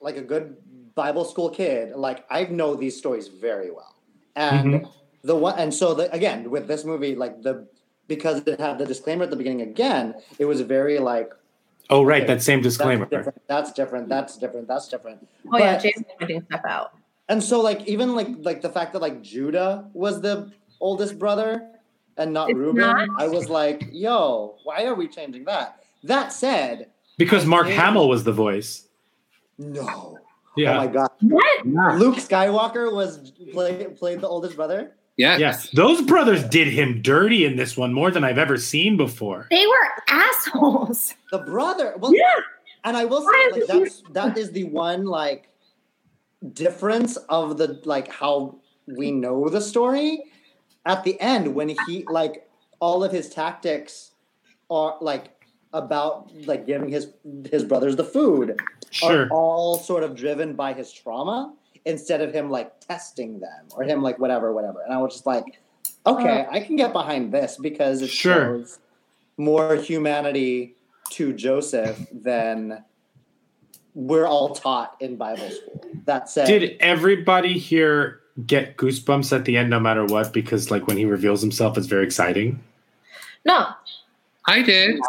[0.00, 0.56] like a good
[0.94, 3.96] Bible school kid, like I know these stories very well,
[4.36, 4.88] and Mhm.
[5.22, 7.66] the one and so the, again with this movie, like the
[8.06, 11.32] because it had the disclaimer at the beginning again, it was very like
[11.92, 13.04] Oh, right, okay, that same disclaimer.
[13.10, 13.48] That's different.
[13.48, 14.08] That's different.
[14.08, 14.68] That's different.
[14.68, 15.26] That's different.
[15.52, 16.92] Oh yeah, But- Jay's pointing stuff out.
[17.28, 21.66] And so like even like like the fact that like Judah was the oldest brother
[22.16, 23.08] and not It's Reuben, not.
[23.18, 25.82] I was like, yo, why are we changing that?
[26.04, 26.90] That said,
[27.20, 27.74] Because Mark Yeah.
[27.74, 28.88] Hamill was the voice.
[29.58, 30.16] no.
[30.56, 30.72] Yeah.
[30.72, 31.10] Oh my god.
[31.20, 31.66] What?
[31.98, 34.96] Luke Skywalker was played played the oldest brother.
[35.16, 35.38] Yes.
[35.38, 39.46] Yes, those brothers did him dirty in this one more than I've ever seen before.
[39.50, 41.14] They were assholes.
[41.30, 41.94] The brother.
[41.98, 42.24] Well, Yeah.
[42.84, 45.48] and I will say like that's that is the one like
[46.52, 48.56] difference of the like how
[48.86, 50.24] we know the story
[50.86, 52.48] at the end when he like
[52.80, 54.12] all of his tactics
[54.70, 55.30] are like
[55.72, 57.08] about like giving his
[57.50, 58.58] his brothers the food
[58.90, 59.22] Sure.
[59.26, 61.54] are all sort of driven by his trauma
[61.84, 65.26] instead of him like testing them or him like whatever whatever and i was just
[65.26, 65.60] like
[66.06, 66.50] okay, uh.
[66.50, 68.34] I can get behind this because it Sure.
[68.58, 68.78] shows
[69.36, 70.74] more humanity
[71.10, 72.82] to Joseph than
[73.94, 75.84] we're all taught in Bible school.
[76.06, 80.32] That said, Did everybody here get goosebumps at the end, no matter what?
[80.32, 82.62] Because like when he reveals himself, it's very exciting.
[83.44, 83.68] No,
[84.46, 85.00] I did.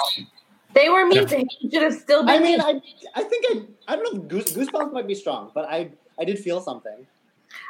[0.74, 1.48] They were mean to him.
[1.60, 2.30] He should have still been.
[2.36, 2.62] I mean, mean.
[2.62, 2.82] I
[3.20, 4.22] I think I I don't know.
[4.22, 7.06] Goose, goosebumps might be strong, but I I did feel something.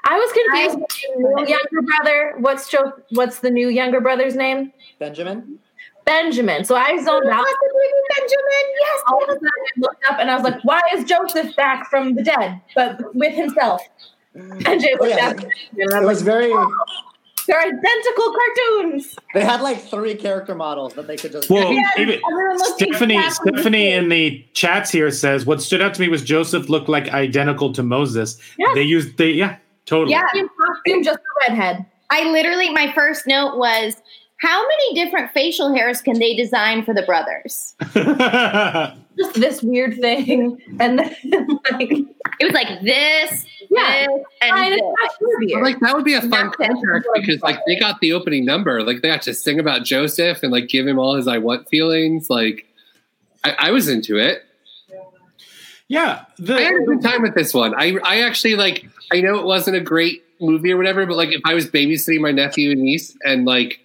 [0.06, 0.80] I was confused.
[0.80, 2.36] with the new younger brother.
[2.40, 2.94] What's Joe?
[3.12, 4.72] What's the new younger brother's name?
[5.00, 5.60] Benjamin.
[6.06, 6.64] Benjamin.
[6.66, 7.46] So I zoned out.
[8.18, 9.02] Benjamin, yes.
[9.08, 11.90] All of a sudden, I looked up and I was like, "Why is Joseph back
[11.90, 13.82] from the dead, but with himself?"
[14.36, 15.30] And Jay Oh, looked yeah.
[15.30, 15.38] up.
[15.40, 16.54] And It was was very.
[16.54, 16.68] like,
[17.48, 21.50] "They're identical cartoons." They had like three character models that they could just.
[21.50, 22.20] Well, Yes, even
[22.76, 26.90] Stephanie, Stephanie in the chats here says what stood out to me was Joseph looked
[26.90, 28.38] like identical to Moses.
[28.58, 28.76] Yes.
[28.76, 30.12] They used they yeah totally.
[30.12, 30.28] Yeah.
[30.34, 31.86] Same costume, just a redhead.
[32.12, 33.96] I literally, my first note was,
[34.38, 37.76] how many different facial hairs can they design for the brothers?
[39.18, 41.16] Just this weird thing, and then
[41.72, 44.08] like, It was like this, Yeah.
[44.08, 44.80] this, and this.
[44.80, 45.64] it's not your But, beard.
[45.64, 46.68] like that would be a fun Nothing.
[46.68, 50.44] contract because like they got the opening number, like they got to sing about Joseph
[50.44, 52.30] and like give him all his I want feelings.
[52.30, 52.66] Like
[53.44, 54.44] I, I was into it.
[55.88, 56.26] yeah.
[56.38, 57.74] The, I had a good time with this one.
[57.76, 58.88] I I actually like.
[59.12, 62.22] I know it wasn't a great movie or whatever, but like if I was babysitting
[62.22, 63.82] my nephew and niece and like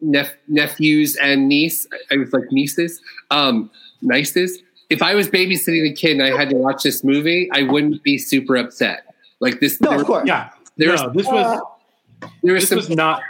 [0.00, 3.70] nep- nephews and niece, I was like nieces, um,
[4.04, 4.58] nieces.
[4.90, 8.02] If I was babysitting a kid and I had to watch this movie, I wouldn't
[8.02, 9.04] be super upset.
[9.40, 10.24] Like this, No, there, of course.
[10.26, 10.50] yeah.
[10.76, 13.22] there no, was this was uh, there was this some was not.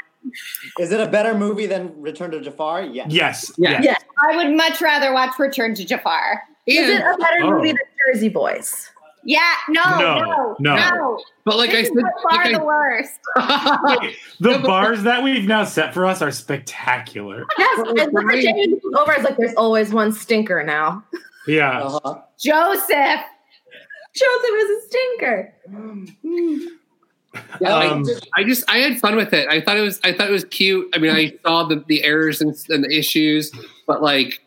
[0.79, 2.83] Is it a better movie than Return to Jafar?
[2.85, 3.07] Yes.
[3.11, 3.53] Yes.
[3.59, 3.71] Yeah.
[3.73, 3.85] yes.
[3.85, 3.97] Yeah.
[4.31, 6.43] I would much rather watch Return to Jafar.
[6.67, 7.51] Is it a better Oh.
[7.51, 7.79] movie than
[8.13, 8.91] Jersey Boys?
[9.25, 10.77] Yeah, no, No, no, no.
[10.77, 11.21] no.
[11.45, 13.21] But like this I is said, by far like the worst.
[13.37, 17.45] I, The bars that we've now set for us are spectacular.
[17.59, 19.93] Yes, But, like, and when for me- Jamie looked over, I was like, "There's always
[19.93, 21.03] one stinker now."
[21.47, 21.83] Yeah.
[21.83, 22.21] Uh-huh.
[22.39, 23.21] Joseph.
[24.15, 25.55] Joseph is a stinker.
[27.61, 29.49] Yeah, I, Um, just, I just I had fun with it.
[29.49, 30.89] I thought it was I thought it was cute.
[30.95, 33.51] I mean, I saw the the errors and, and the issues,
[33.87, 34.41] but like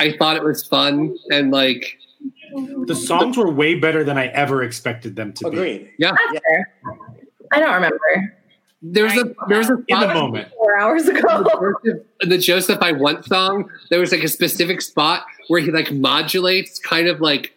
[0.00, 1.98] I thought it was fun and like
[2.86, 5.56] The songs were way better than I ever expected them to be.
[5.56, 5.90] Agreed.
[5.98, 6.10] yeah.
[6.32, 6.72] That's fair.
[7.52, 7.98] I don't remember.
[8.84, 10.48] There was a there was a In the moment.
[10.58, 11.44] Four hours ago.
[11.84, 13.70] Joseph- the Joseph I Want song.
[13.90, 17.52] There was like a specific spot where he like modulates kind of like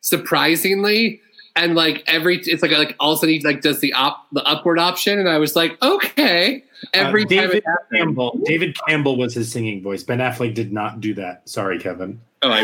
[0.00, 1.20] surprisingly.
[1.54, 4.26] And like every, it's like like all of a sudden he like does the op
[4.32, 6.64] the upward option, and I was like, okay.
[6.94, 7.98] Every Uh, David it happened.
[7.98, 8.40] Campbell.
[8.44, 10.02] David Campbell was his singing voice.
[10.02, 11.46] Ben Affleck did not do that.
[11.48, 12.20] Sorry, Kevin.
[12.40, 12.62] Oh, I,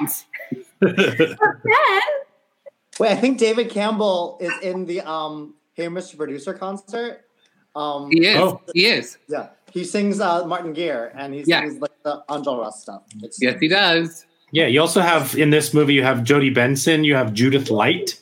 [0.00, 0.24] What?
[0.80, 1.36] Then
[2.98, 6.16] Wait, I think David Campbell is in the um Hey Mr.
[6.16, 7.22] Producer concert.
[7.74, 8.36] Um he is.
[8.38, 8.60] Oh.
[8.74, 9.18] He is.
[9.28, 9.48] yeah.
[9.72, 11.60] He sings uh, Martin Guerre and he Yeah.
[11.60, 13.02] sings like the Angel Rust stuff.
[13.22, 14.26] It's, Yes, he does.
[14.50, 18.20] yeah, you also have in this movie you have Jodi Benson, you have Judith Light.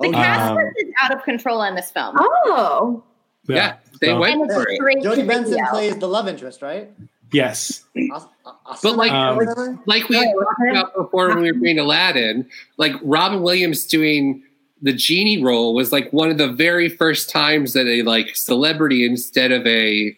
[0.00, 2.14] The Oh, cast Um, is out of control in this film.
[2.20, 3.02] oh,
[3.48, 4.76] Yeah, they so- went And for it's it.
[4.76, 5.66] straight Jodi Benson video.
[5.70, 6.92] plays the love interest, right?
[7.32, 7.84] Yes.
[8.14, 8.26] As-
[8.70, 12.46] As- But like, Um, like we had talked about before when we were doing Aladdin,
[12.76, 14.42] like Robin Williams doing
[14.80, 19.04] the genie role was like one of the very first times that a like celebrity
[19.04, 20.16] instead of a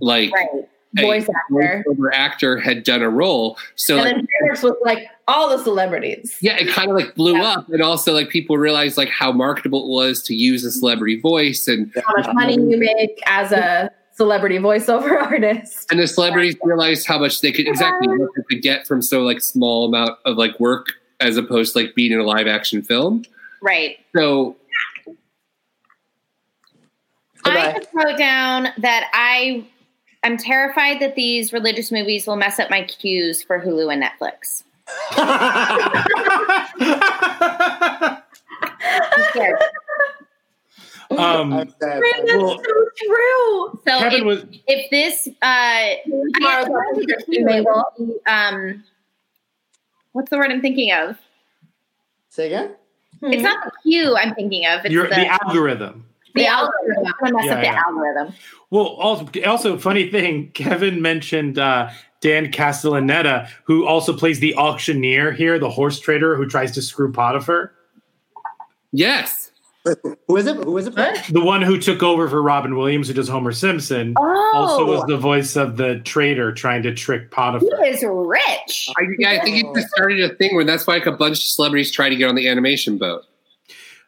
[0.00, 0.48] like Right.
[0.98, 1.84] a voice actor.
[1.86, 3.58] voiceover actor had done a role.
[3.74, 6.36] So and like, then Paris was like all the celebrities.
[6.40, 9.84] yeah, it kind of like blew up, and also like people realized like how marketable
[9.84, 13.90] it was to use a celebrity voice, and How much money you make as a
[14.18, 15.90] celebrity voiceover artist.
[15.92, 19.22] and the celebrities realized how much they could exactly what they could get from so
[19.22, 20.88] like small amount of like work
[21.20, 23.24] as opposed to like being in a live action film.
[23.62, 23.98] Right.
[24.14, 24.56] So
[27.44, 29.64] I just wrote down that I
[30.24, 34.64] I'm terrified that these religious movies will mess up my cues for Hulu and Netflix.
[41.10, 41.36] I'm scared.
[41.40, 42.00] Um, I'm sad.
[42.00, 43.80] Man, that's Well- so true.
[43.86, 46.02] So Kevin if, was if this uh I
[46.34, 46.66] Tomorrow's
[47.06, 47.92] guess episode, the you may well-
[48.26, 48.84] um
[50.12, 51.16] what's the word I'm thinking of?
[52.28, 52.74] Say again?
[53.22, 54.84] It's not the cue I'm thinking of.
[54.84, 56.04] It's your, the, the algorithm.
[56.36, 57.12] the algorithm.
[57.22, 57.82] I'm mess Yeah, up the yeah.
[57.84, 58.34] algorithm.
[58.70, 61.90] Well, also, also funny thing, Kevin mentioned uh,
[62.20, 67.10] Dan Castellaneta, who also plays the auctioneer here, the horse trader who tries to screw
[67.10, 67.72] Potiphar.
[68.92, 69.50] yes,
[70.26, 70.56] Who is it?
[70.56, 70.94] Who is it?
[70.94, 71.16] playing?
[71.30, 75.04] The one who took over for Robin Williams, who does Homer Simpson, Oh, also was
[75.06, 77.68] the voice of the traitor trying to trick Potiphar.
[77.68, 77.94] he Potiphar.
[77.94, 78.88] is rich.
[78.98, 81.38] I, yeah, I think it just started a thing where that's why like a bunch
[81.38, 83.24] of celebrities try to get on the animation boat.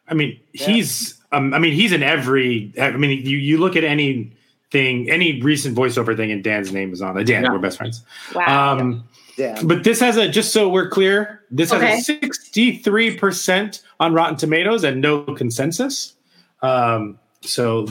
[0.07, 2.73] I mean, he's, um, I mean, he's in every.
[2.79, 4.33] I mean, you you look at any
[4.71, 7.23] thing, any recent voiceover thing, and Dan's name is on it.
[7.25, 8.03] Dan, we're best friends.
[8.35, 8.77] Wow.
[8.77, 9.03] Um,
[9.37, 9.65] Dan.
[9.65, 11.85] but this has a just so we're clear, this Okay.
[11.87, 16.15] has a sixty-three percent on Rotten Tomatoes and no consensus.
[16.61, 17.87] Um, so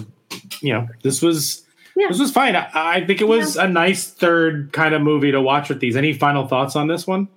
[0.60, 1.64] you know, this was
[1.96, 2.56] this was fine.
[2.56, 5.96] I, I think it was a nice third kind of movie to watch with these.
[5.96, 7.28] Any final thoughts on this one?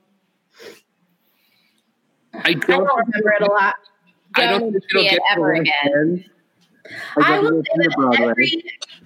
[2.34, 3.76] I I don't, don't remember it a lot.
[4.36, 6.26] I don't Don't think it'll see it get ever to again.
[7.18, 8.64] I don't will say that every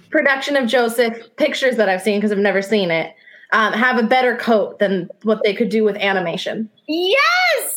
[0.10, 3.14] production of Joseph pictures that I've seen because I've never seen it
[3.52, 6.70] um, have a better coat than what they could do with animation.
[6.88, 7.77] Yes.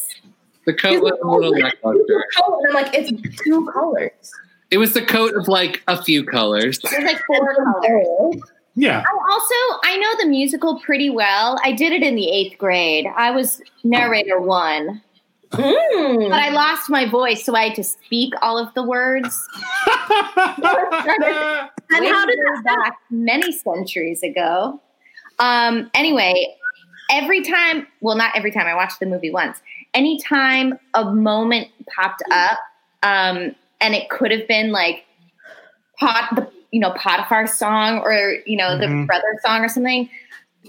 [0.66, 2.24] The coat was a little lackluster.
[2.36, 3.11] Coat, and I'm like, it's
[3.42, 4.32] two colors.
[4.70, 6.78] It was the coat of like a few colors.
[6.78, 8.36] There's like four colors.
[8.76, 9.02] Yeah.
[9.04, 9.54] I also
[9.84, 11.58] I know the musical pretty well.
[11.64, 13.06] I did it in the eighth grade.
[13.16, 15.02] I was narrator one.
[15.50, 16.30] Mm.
[16.30, 19.48] But I lost my voice, so I had to speak all of the words.
[19.86, 20.46] and
[22.06, 24.80] how did that back many centuries ago?
[25.40, 26.46] Um, anyway,
[27.11, 28.68] every time, well, not every time.
[28.68, 29.58] I watched the movie once.
[29.95, 32.59] Anytime a moment popped up,
[33.03, 35.05] um, and it could have been like
[35.99, 39.07] pot, the you know Potiphar song, or you know the Mhm.
[39.07, 40.09] brother song, or something.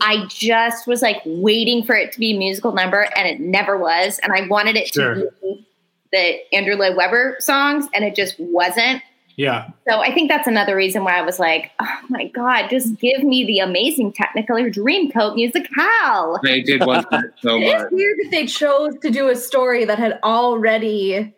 [0.02, 3.78] I just was like waiting for it to be a musical number, and it never
[3.78, 4.20] was.
[4.24, 5.16] And I wanted it Sure.
[5.16, 5.66] to be
[6.14, 9.02] the Andrew Lloyd Webber songs, and it just wasn't.
[9.38, 9.70] Yeah.
[9.88, 13.24] So I think that's another reason why I was like, oh my God, just give
[13.24, 16.40] me the amazing Technicolor Dreamcoat musicale.
[16.44, 19.86] They did want that so It is weird that they chose to do a story
[19.86, 21.34] that had already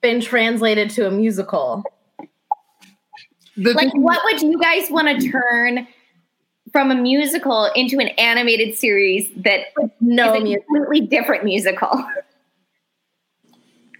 [0.00, 1.84] been translated to a musical.
[3.56, 5.86] Like, what would you guys want to turn
[6.72, 9.66] from a musical into an animated series that
[10.00, 12.04] no is a completely different musical?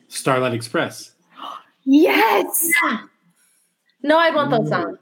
[0.08, 1.12] Starlight Express.
[1.86, 2.70] Yes.
[4.02, 4.98] No, I want those songs.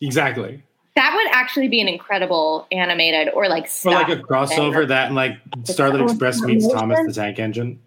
[0.00, 0.62] Exactly.
[0.94, 5.14] That would actually be an incredible animated or like Or like a crossover that and
[5.14, 7.80] like Starlight Express meets Thomas the Tank Engine.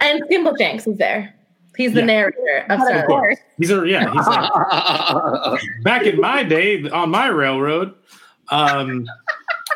[0.00, 1.34] And Skimbleshanks is there.
[1.76, 2.06] He's the Yeah.
[2.06, 3.06] narrator of Of Starlight.
[3.06, 3.38] course.
[3.58, 7.94] He's a yeah, he's like back in my day on my railroad.
[8.50, 9.06] Um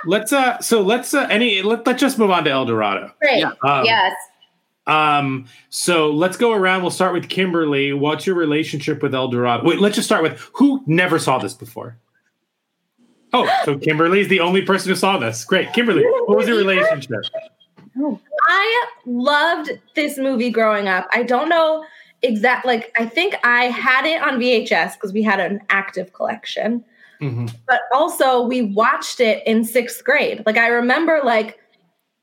[0.07, 3.12] let's uh so let's uh any let, let's just move on to El Dorado.
[3.20, 3.44] Great.
[3.44, 4.14] Um, yes.
[4.87, 6.83] Um, so let's go around.
[6.83, 7.93] We'll start with Kimberly.
[7.93, 9.64] What's your relationship with El Dorado?
[9.64, 11.97] Wait, let's just start with who never saw this before.
[13.33, 15.45] Oh, so Kimberly is the only person who saw this.
[15.45, 16.03] Great, Kimberly.
[16.05, 17.20] What was your relationship?
[18.49, 21.07] I loved this movie growing up.
[21.12, 21.85] I don't know
[22.22, 26.85] exact like I think I had it on VHS because we had an active collection.
[27.20, 27.55] Mhm.
[27.66, 30.43] But also we watched it in 6th grade.
[30.47, 31.59] Like I remember like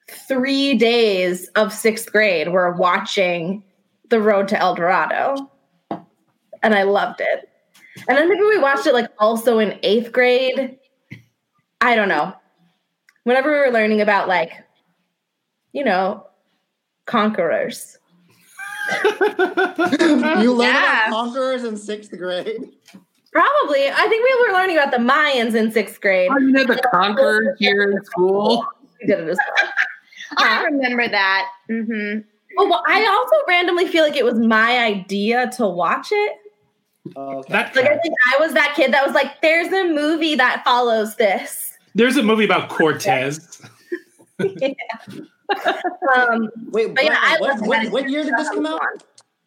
[0.10, 3.64] 3 days of 6th grade were watching
[4.10, 5.52] The Road to El Dorado.
[6.64, 7.50] And I loved it.
[8.08, 10.78] And then maybe we watched it like also in 8th grade.
[11.82, 12.34] I don't know.
[13.24, 14.52] Whenever we were learning about like
[15.74, 16.26] you know,
[17.06, 17.98] conquerors.
[19.04, 21.08] you learned Yeah.
[21.08, 22.72] about conquerors in sixth grade.
[23.32, 23.90] Probably.
[23.90, 26.30] I think we were learning about the Mayans in sixth grade.
[26.32, 28.66] Oh, you know the conquerors here in school.
[29.00, 29.70] We did it as well.
[30.36, 31.50] I remember that.
[31.70, 32.22] Mm-hmm.
[32.60, 36.38] Oh, well, I also randomly feel like it was my idea to watch it.
[37.16, 37.54] Okay.
[37.54, 41.16] Like I think I was that kid that was like, "There's a movie that follows
[41.16, 43.62] this." There's a movie about Cortez.
[46.16, 48.82] Um, Wait, but yeah, I what, what, what year did this come out?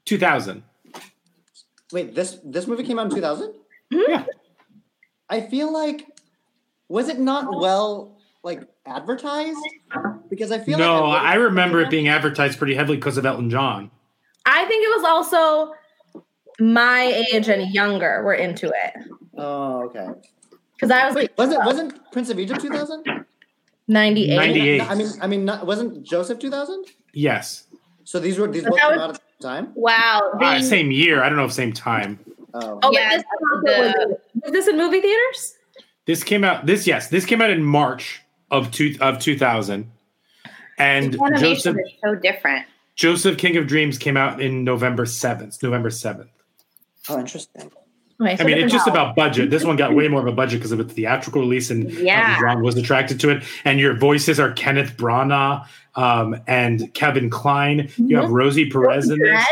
[0.07, 0.63] 2000.
[1.93, 3.53] Wait, this this movie came out in 2000?
[3.91, 4.25] Yeah.
[5.29, 6.07] I feel like
[6.89, 9.59] was it not well like advertised?
[10.29, 13.51] Because I feel No, like I remember it being advertised pretty heavily because of Elton
[13.51, 13.91] John.
[14.47, 15.75] I think it was also
[16.59, 18.93] my age and younger were into it
[19.37, 20.07] Oh, okay.
[20.75, 23.05] because I was Wait, like, was it wasn't Prince of Egypt 2000?
[23.89, 24.37] 98.
[24.37, 24.83] 98.
[24.83, 26.85] I mean, I mean, not, wasn't Joseph 2000?
[27.13, 27.67] Yes.
[28.05, 29.73] So these were these both that came was- out at the same time.
[29.75, 30.33] Wow.
[30.41, 31.23] Uh, same year.
[31.23, 32.19] I don't know if same time.
[32.55, 33.25] Oh, Oh, Yeah, this,
[33.63, 35.55] was, was this in movie theaters?
[36.07, 36.67] This came out.
[36.67, 38.21] This yes, this came out in March
[38.51, 39.91] of two of 2000,
[40.79, 42.67] and Joseph is so different.
[42.97, 45.63] Joseph King of Dreams came out in November 7th.
[45.63, 46.29] November 7th.
[47.09, 47.71] oh, interesting.
[48.23, 49.49] Okay, so I mean, it's different- just about budget.
[49.49, 52.39] This one got way more of a budget because of its theatrical release, and Yeah.
[52.41, 53.43] John was attracted to it.
[53.65, 57.91] And your voices are Kenneth Branagh um, and Kevin Kline.
[57.97, 59.43] You have Rosie Perez in this,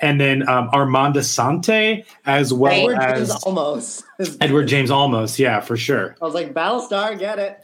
[0.00, 4.04] and then um, Armand Assante as well Edward James as almost.
[4.40, 5.38] Edward James Olmos.
[5.38, 6.16] Yeah, for sure.
[6.22, 7.60] I was like, Battlestar, get it.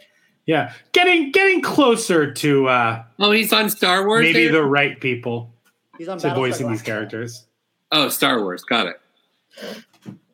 [0.51, 4.23] Yeah, getting getting closer to uh, Oh, he's on Star Wars.
[4.23, 4.53] maybe here?
[4.53, 5.53] the right people
[5.97, 7.45] He's on to Battlestar voicing these characters.
[7.93, 8.65] oh, Star Wars.
[8.65, 9.01] Got it.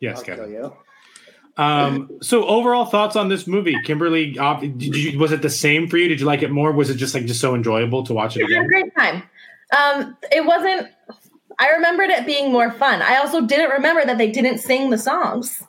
[0.01, 0.71] Yes, I'll Kevin.
[1.59, 4.39] Um, so overall thoughts on this movie, Kimberly?
[4.39, 6.09] Uh, did you, was it the same for you?
[6.09, 6.73] Did you like it more?
[6.73, 8.57] Was it just like just so enjoyable to watch it Again?
[8.59, 9.23] I had a great time.
[9.77, 10.89] Um, it wasn't.
[11.59, 13.03] I remembered it being more fun.
[13.03, 15.63] I also didn't remember that they didn't sing the songs.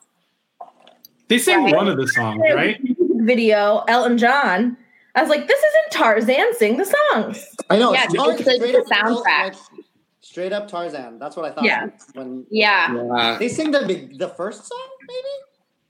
[1.30, 1.76] They sang Right.
[1.76, 2.80] one of the songs, right?
[3.38, 4.78] Video, Elton John.
[5.13, 6.53] I was like, this isn't Tarzan.
[6.55, 7.45] Sing the songs.
[7.69, 7.91] I know.
[7.93, 9.43] Yeah, it's it's straight the up- soundtrack.
[9.45, 9.55] like,
[10.21, 11.19] straight up Tarzan.
[11.19, 11.65] That's what I thought.
[11.65, 11.88] Yeah.
[12.13, 12.93] When Yeah.
[12.95, 13.38] Yeah.
[13.38, 15.34] they sing the the first song, maybe.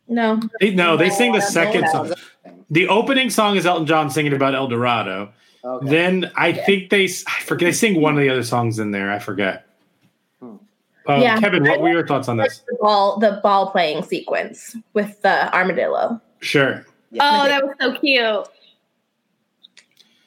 [0.09, 0.39] No.
[0.59, 2.11] They, no, they sing the second song.
[2.69, 5.31] The opening song is Elton John singing about El Dorado.
[5.63, 5.88] Okay.
[5.89, 8.91] Then I think they s- I forget they sing one of the other songs in
[8.91, 9.11] there.
[9.11, 9.65] I forget.
[10.39, 10.55] Hmm.
[11.07, 11.39] Um, Yeah.
[11.39, 12.63] Kevin, what were your thoughts on this?
[12.67, 16.85] The ball, the ball playing sequence with the armadillo, Sure.
[17.14, 18.22] Oh, that was so cute.
[18.30, 18.43] and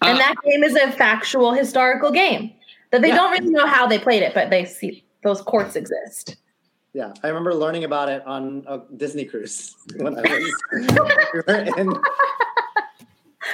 [0.02, 2.52] Uh, that game is a factual historical game
[2.90, 3.16] that they Yeah.
[3.16, 6.36] don't really know how they played it, but they see those courts exist.
[6.92, 11.96] Yeah, I remember learning about it on a Disney cruise when I was in.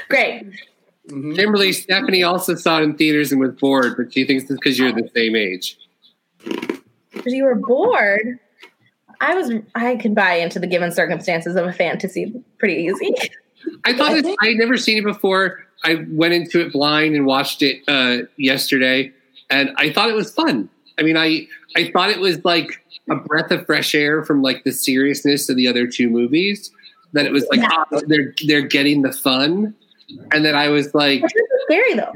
[0.09, 0.45] Great.
[1.09, 1.37] Mhm.
[1.37, 4.79] Kimberly, Stephanie also saw it in theaters and was bored, but she thinks it's because
[4.79, 5.79] you're the same age.
[6.45, 8.39] Because you were bored.
[9.21, 9.51] I was.
[9.75, 13.15] I could buy into the given circumstances of a fantasy pretty easy.
[13.85, 15.65] I thought I had never seen it before.
[15.85, 19.13] I went into it blind and watched it uh, yesterday,
[19.51, 20.69] and I thought it was fun.
[20.99, 21.47] I mean, I
[21.77, 25.57] I thought it was like a breath of fresh air from like the seriousness of
[25.57, 26.71] the other two movies.
[27.13, 29.75] That it was like oh, they're they're getting the fun,
[30.33, 31.23] and then I was like,
[31.65, 32.13] scary though.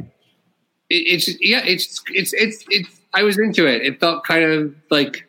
[0.88, 2.88] it, it's yeah, it's it's it's it's.
[3.12, 3.82] I was into it.
[3.82, 5.26] It felt kind of like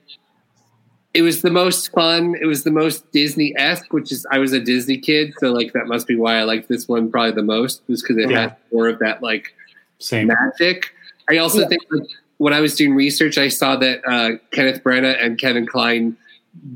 [1.14, 2.36] it was the most fun.
[2.41, 5.74] It was the most Disney esque, which is I was a Disney kid, so like
[5.74, 8.41] that must be why I liked this one probably the most, was because it Yeah.
[8.41, 9.53] had more of that like
[9.99, 10.28] Same.
[10.28, 10.91] magic.
[11.30, 11.68] I also Yeah.
[11.68, 12.07] think like,
[12.38, 16.16] when I was doing research, I saw that uh, Kenneth Branagh and Kevin Kline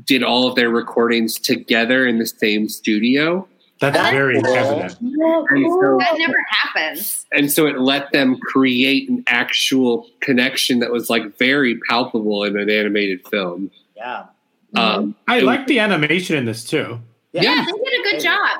[0.06, 3.46] did all of their recordings together in the same studio.
[3.80, 4.54] That's That's very cool.
[4.56, 4.96] evident.
[5.20, 7.26] Oh, And so, That never happens.
[7.32, 12.56] and so it let them create an actual connection that was like very palpable in
[12.58, 13.70] an animated film.
[13.96, 14.26] Yeah.
[14.74, 17.00] Um, I it was- like the animation in this too.
[17.32, 17.42] Yeah.
[17.42, 18.58] Yeah, they did a good job.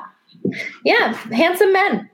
[0.85, 2.09] Yeah, handsome men.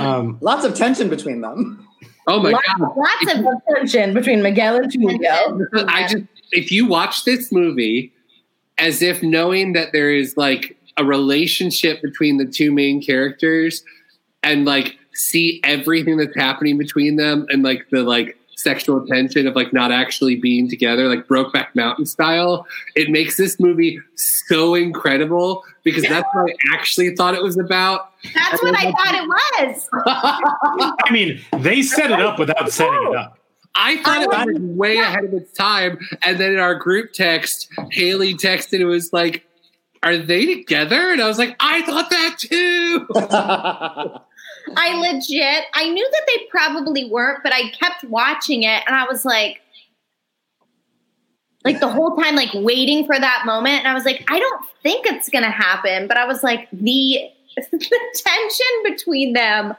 [0.00, 1.86] Um, Lots of tension between them.
[2.26, 2.96] Oh my Lots, god!
[2.96, 5.60] lots of tension between Miguel and Julio.
[5.88, 8.12] I just if you watch this movie
[8.76, 13.82] as if knowing that there is like a relationship between the two main characters
[14.42, 19.54] and like see everything that's happening between them and like the like sexual tension of
[19.54, 25.64] like not actually being together like brokeback mountain style it makes this movie so incredible
[25.84, 29.88] because that's what i actually thought it was about That's what I thought it was.
[31.06, 33.38] I mean, they set it up without setting it up.
[33.74, 35.98] I thought it was way ahead of its time.
[36.22, 39.46] And then in our group text, Haley texted, it was like,
[40.02, 41.12] Are they together?
[41.12, 44.18] And I was like, I thought that too.
[44.76, 49.04] I legit, I knew that they probably weren't, but I kept watching it and I
[49.04, 49.60] was like,
[51.64, 53.80] like the whole time, like waiting for that moment.
[53.80, 56.06] And I was like, I don't think it's going to happen.
[56.06, 59.74] But I was like, the, the tension between them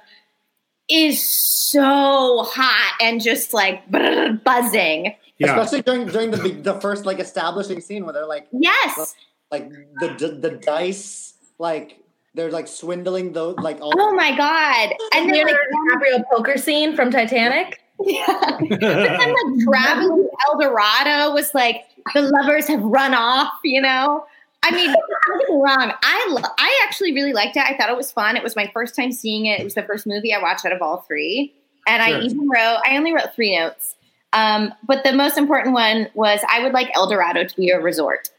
[0.89, 1.23] is
[1.69, 5.15] so hot and just like buzzing.
[5.37, 5.55] Yeah.
[5.57, 9.15] Especially during during the the first like establishing scene where they're like Yes.
[9.51, 11.97] like the the, the dice like
[12.39, 14.93] they're like swindling those like all Oh my God.
[15.13, 17.81] And then Leonardo like, DiCaprio poker scene from Titanic.
[17.99, 18.57] yeah.
[18.59, 24.25] But then like traveling El Dorado was like the lovers have run off, you know.
[24.63, 25.93] I mean, don't get me wrong.
[26.03, 27.63] I lo- I actually really liked it.
[27.63, 28.35] I thought it was fun.
[28.35, 29.59] It was my first time seeing it.
[29.59, 31.53] It was the first movie I watched out of all three,
[31.87, 32.79] and I even wrote.
[32.85, 33.95] I only wrote three notes,
[34.33, 37.79] um, but the most important one was I would like El Dorado to be a
[37.79, 38.29] resort.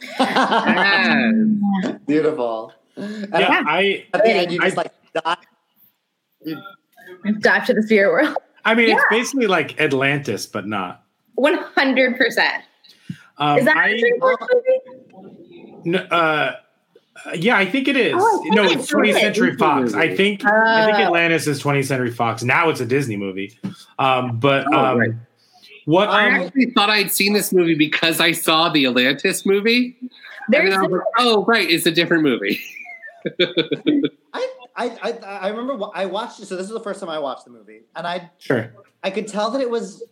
[2.06, 2.72] Beautiful.
[2.98, 5.36] And yeah, I at the end you I- just like die.
[7.40, 8.36] Dive to the spirit world.
[8.64, 11.02] I mean, it's basically like Atlantis, but not.
[11.34, 12.62] One hundred percent.
[13.38, 15.82] Um, Is that I, a DreamWorks movie?
[15.86, 16.52] n- uh,
[17.34, 18.14] yeah, I think it is.
[18.16, 19.16] Oh, I no, it's 20th is.
[19.20, 19.94] Century Fox.
[19.94, 21.02] I think I think Oh.
[21.02, 22.42] Atlantis is 20th Century Fox.
[22.42, 23.58] Now it's a Disney movie.
[23.98, 25.10] Um, but Oh, um, right.
[25.84, 29.96] what I um, actually thought I'd seen this movie because I saw the Atlantis movie.
[30.50, 32.60] Very and then I was like, oh, right, it's a different movie.
[34.34, 36.46] I, I I I remember I watched it.
[36.46, 38.74] So this is the first time I watched the movie, and I sure.
[39.02, 40.04] I could tell that it was.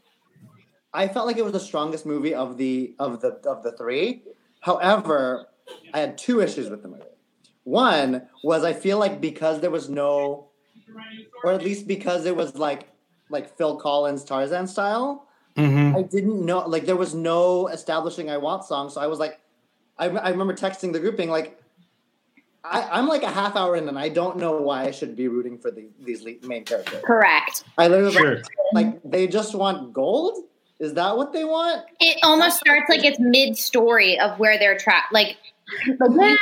[0.93, 4.23] I felt like it was the strongest movie of the of the of the three.
[4.61, 5.49] However,
[5.93, 7.03] I had two issues with the movie.
[7.65, 10.51] One was I feel like because there was no,
[11.45, 12.89] or at least because it was like
[13.29, 15.97] like Phil Collins Tarzan style, Mm-hmm.
[15.97, 19.41] I didn't know like there was no establishing I want song, so I was like,
[19.99, 21.59] I, I remember texting the group being like,
[22.71, 25.29] I, I'm like a half hour in and I don't know why I should be
[25.29, 27.01] rooting for the, these main characters.
[27.05, 27.65] Correct.
[27.79, 28.37] I literally Sure.
[28.73, 30.45] like, like they just want gold.
[30.79, 31.85] Is that what they want?
[32.01, 35.13] It almost starts like it's mid story of where they're trapped.
[35.13, 35.37] Like,
[35.99, 36.39] like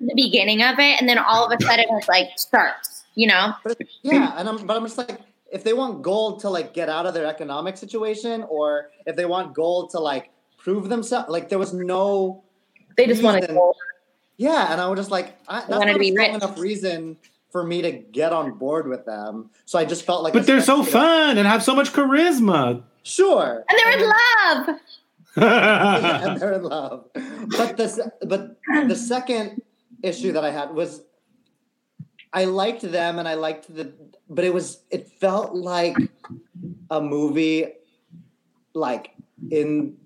[0.00, 3.04] the beginning of it, and then all of a sudden it's like starts.
[3.14, 3.54] You know?
[3.64, 5.20] But yeah, and I'm but I'm just like,
[5.52, 9.24] if they want gold to like get out of their economic situation, or if they
[9.24, 12.44] want gold to like prove themselves, like there was no.
[12.96, 13.76] They just wanted gold.
[14.36, 16.42] Yeah, and I was just like, I, that's wanted not to be a strong rich.
[16.42, 17.16] enough reason
[17.50, 19.50] for me to get on board with them.
[19.66, 20.98] So I just felt like, But they're so spectator.
[20.98, 22.82] fun and have so much charisma.
[23.02, 24.76] Sure, And they're in love.
[25.36, 27.06] and they're in love.
[27.14, 28.58] But the but
[28.88, 29.62] the second
[30.02, 31.02] issue that I had was
[32.32, 33.92] I liked them and I liked the
[34.28, 35.96] but it was it felt like
[36.90, 37.66] a movie
[38.74, 39.12] like
[39.50, 39.96] in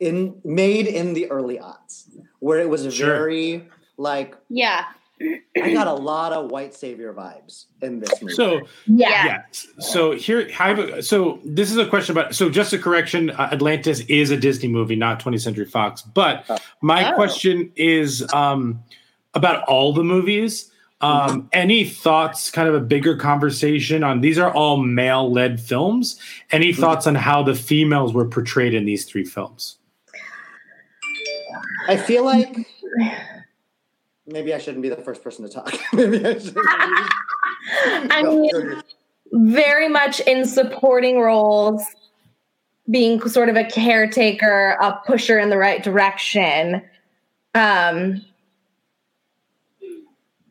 [0.00, 2.08] in made in the early odds
[2.46, 3.06] where it was Sure.
[3.18, 3.68] very
[3.98, 4.84] like Yeah.
[5.64, 8.34] I got a lot of white savior vibes in this movie.
[8.34, 9.24] So Yeah.
[9.26, 9.42] yeah.
[9.78, 12.34] So here, I have a, so this is a question about.
[12.34, 16.02] So just a correction: uh, Atlantis is a Disney movie, not 20th Century Fox.
[16.02, 16.44] But
[16.82, 17.14] my Oh.
[17.14, 18.82] question is um,
[19.32, 20.70] about all the movies.
[21.00, 22.50] Um, any thoughts?
[22.50, 26.20] Kind of a bigger conversation on these are all male-led films.
[26.52, 29.76] Any thoughts on how the females were portrayed in these three films?
[31.88, 32.66] I feel like
[34.26, 35.74] maybe I shouldn't be the first person to talk.
[35.92, 36.56] maybe I should.
[38.10, 38.82] I mean,
[39.32, 41.82] very much in supporting roles,
[42.90, 46.82] being sort of a caretaker, a pusher in the right direction.
[47.54, 48.24] Um,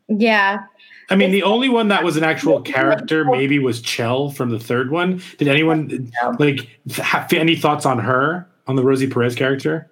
[0.08, 0.66] yeah.
[1.10, 4.60] I mean, the only one that was an actual character maybe was Chel from the
[4.60, 5.22] third one.
[5.38, 9.89] Did anyone like have any thoughts on her on the Rosie Perez character?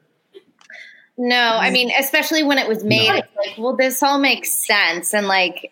[1.18, 5.14] No, I mean, especially when it was made, it's like, well, this all makes sense,
[5.14, 5.72] and like,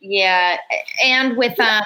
[0.00, 0.56] yeah,
[1.04, 1.82] and with um,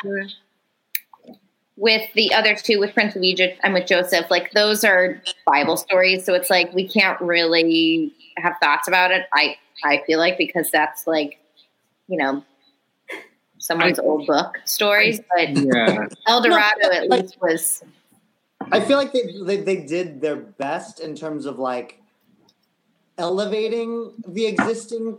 [1.77, 5.77] with the other two, with Prince of Egypt and with Joseph, like those are Bible
[5.77, 9.27] stories, so it's like we can't really have thoughts about it.
[9.33, 11.39] I I feel like because that's like,
[12.07, 12.45] you know,
[13.59, 16.07] someone's old book stories, but Yeah.
[16.29, 17.83] El Dorado at least was
[18.71, 22.01] I feel like they, they they did their best in terms of like
[23.19, 25.19] elevating the existing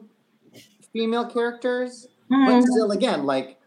[0.91, 2.61] female characters, but mm-hmm.
[2.61, 3.57] still, again, like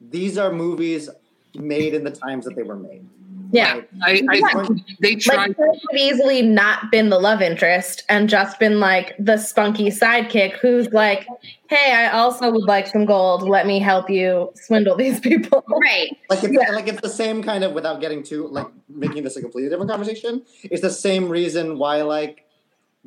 [0.00, 1.10] these are movies
[1.54, 3.04] made in the times that they were made.
[3.50, 3.80] Yeah.
[4.02, 4.64] I, I Yeah.
[4.64, 5.56] think they Like, tried.
[5.56, 10.52] could have easily not been the love interest and just been like the spunky sidekick
[10.58, 11.26] who's like,
[11.68, 13.42] hey, I also would like some gold.
[13.48, 15.64] Let me help you swindle these people.
[15.68, 16.16] right.
[16.30, 19.40] Like it's like it's the same kind of without getting too like making this a
[19.40, 20.42] completely different conversation.
[20.64, 22.44] It's the same reason why like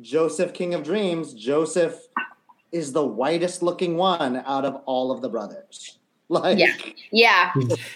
[0.00, 2.08] Joseph King of Dreams, Joseph
[2.72, 5.98] is the whitest looking one out of all of the brothers.
[6.40, 6.74] Like Yeah.
[7.12, 7.52] yeah.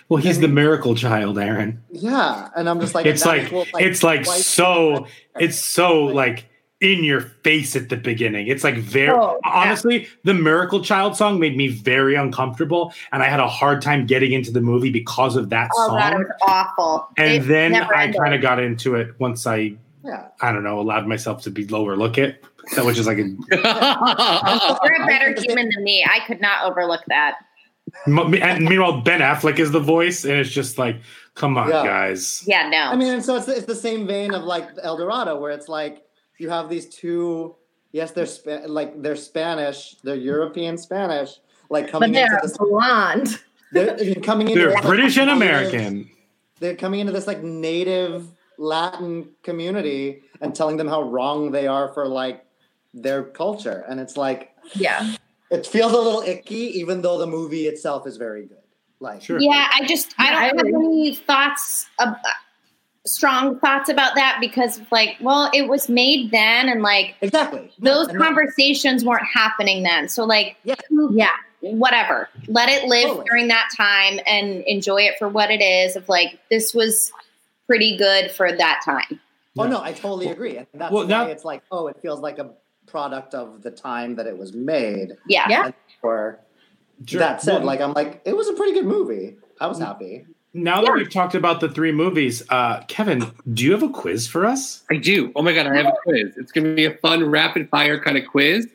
[0.08, 1.82] Well, he's the miracle child, Aaron.
[1.90, 5.06] yeah, and I'm just like it's that like it's like so
[5.40, 6.46] it's so like
[6.82, 8.48] in your face at the beginning.
[8.48, 9.50] It's like very Oh, yeah.
[9.50, 14.04] honestly, the Miracle Child song made me very uncomfortable, and I had a hard time
[14.04, 15.98] getting into the movie because of that Oh song.
[15.98, 17.08] god, it was awful.
[17.16, 19.72] and It then I kind of got into it once I
[20.04, 20.28] Yeah.
[20.42, 23.22] I don't know allowed myself to be lower look it, so which is like a,
[24.84, 26.04] You're a better human than me.
[26.06, 27.36] I could not overlook that.
[28.06, 30.96] And meanwhile Ben Affleck is the voice, and it's just like,
[31.34, 31.84] come on, Yeah.
[31.84, 32.42] guys.
[32.46, 32.78] Yeah, no.
[32.78, 36.04] I mean, so it's it's the same vein of like El Dorado, where it's like
[36.38, 37.56] you have these two.
[37.92, 41.38] Yes, they're Spa- like they're Spanish, they're European Spanish,
[41.70, 42.58] like But coming into they're this.
[42.58, 43.38] blonde.
[43.72, 46.10] They're coming into They're this, like, British and native- American.
[46.60, 48.28] They're coming into this like native
[48.58, 52.44] Latin community and telling them how wrong they are for like
[52.94, 55.14] their culture, and it's like Yeah.
[55.50, 58.58] It feels a little icky, even though the movie itself is very good.
[59.00, 59.38] Like, Sure.
[59.38, 60.74] Yeah, I just I don't I have agree.
[60.74, 62.16] any thoughts, ab-
[63.04, 68.08] strong thoughts about that because like, well, it was made then, and like exactly those
[68.08, 70.08] And that- conversations weren't happening then.
[70.08, 70.74] So like, Yeah.
[71.12, 71.28] yeah,
[71.60, 72.28] whatever.
[72.48, 73.26] Let it live Totally.
[73.28, 75.94] during that time and enjoy it for what it is.
[75.94, 77.12] Of like, this was
[77.66, 79.20] pretty good for that time.
[79.58, 82.20] Oh no, I totally agree, and that's well, why now- it's like, oh, it feels
[82.20, 82.50] like a
[82.86, 85.12] product of the time that it was made.
[85.28, 85.46] Yeah.
[85.48, 85.70] Yeah.
[86.02, 86.40] Or
[87.04, 87.18] Sure.
[87.20, 89.36] that said, Well, like I'm like, it was a pretty good movie.
[89.60, 90.24] I was happy.
[90.54, 94.26] now that we've talked about the three movies, uh, Kevin, do you have a quiz
[94.26, 94.82] for us?
[94.90, 95.30] I do.
[95.36, 96.34] Oh my god, I have a quiz.
[96.38, 98.66] It's going to be a fun rapid fire kind of quiz,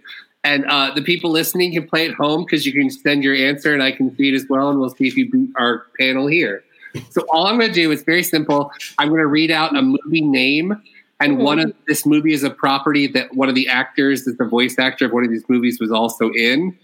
[0.44, 3.74] and uh, the people listening can play at home because you can send your answer
[3.74, 6.28] and I can see it as well, and we'll see if you beat our panel
[6.28, 6.64] here.
[7.10, 8.70] So all I'm going to do is very simple.
[9.00, 10.80] I'm going to read out a movie name,
[11.22, 14.46] and one of this movie is a property that one of the actors, that's the
[14.46, 16.78] voice actor of one of these movies, was also in.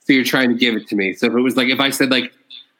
[0.00, 1.14] So you're trying to give it to me.
[1.14, 2.32] So if it was like if I said like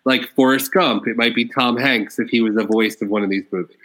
[0.05, 3.23] like Forrest Gump, it might be Tom Hanks if he was the voice of one
[3.23, 3.77] of these movies.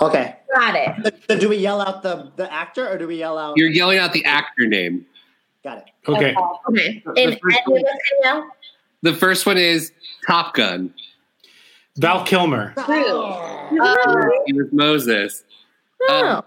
[0.00, 0.36] Okay.
[0.54, 1.22] Got it.
[1.28, 3.56] So do we yell out the the actor or do we yell out?
[3.56, 5.06] You're yelling out the actor name.
[5.62, 5.84] Got it.
[6.08, 6.34] Okay.
[6.68, 7.02] Okay.
[7.04, 7.84] The first and
[8.22, 8.50] now?
[9.02, 9.92] The first one is
[10.26, 10.92] Top Gun.
[11.96, 12.74] Val Kilmer.
[12.76, 14.42] Oh.
[14.46, 15.44] He was Moses.
[16.08, 16.42] Um,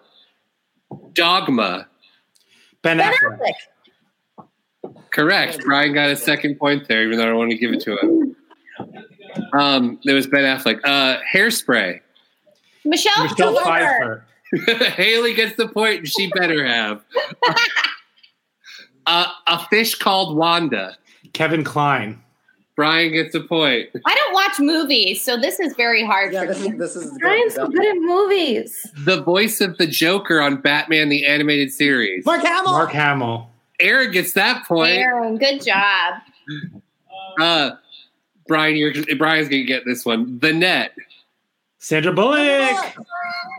[1.13, 1.87] Dogma.
[2.81, 3.39] Ben Ben Affleck.
[3.39, 4.47] Affleck.
[5.11, 5.59] Correct.
[5.65, 7.97] Brian got a second point there, even though I don't want to give it to
[7.97, 8.35] him.
[9.53, 10.79] Um, there was Ben Affleck.
[10.83, 11.99] Uh, hairspray.
[12.85, 14.25] Michelle, Michelle Pfeiffer.
[14.65, 14.89] Pfeiffer.
[14.91, 16.07] Haley gets the point, point.
[16.07, 17.03] she better have.
[19.05, 20.97] uh, a fish called Wanda.
[21.33, 22.21] Kevin Kline.
[22.75, 23.89] Brian gets a point.
[24.05, 26.69] I don't watch movies, so this is very hard Yeah, for this me.
[26.71, 28.87] is this is Brian's so good at movies.
[29.05, 32.25] The voice of the Joker on Batman the Animated Series.
[32.25, 32.71] Mark Hamill.
[32.71, 33.49] Mark Hamill.
[33.79, 34.93] Aaron gets that point.
[34.97, 36.15] Aaron, good job.
[37.39, 37.71] Uh,
[38.47, 40.39] Brian, you're, Brian's gonna get this one.
[40.39, 40.93] The Net.
[41.77, 42.39] Sandra Bullock.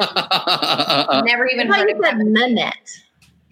[1.24, 2.24] Never even heard of you said that.
[2.24, 2.90] Nanette.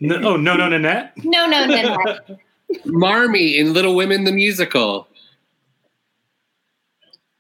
[0.00, 1.12] No, oh no, no, Nanette.
[1.24, 2.18] No, no, no, no.
[2.86, 5.06] Marmee in Little Women the Musical.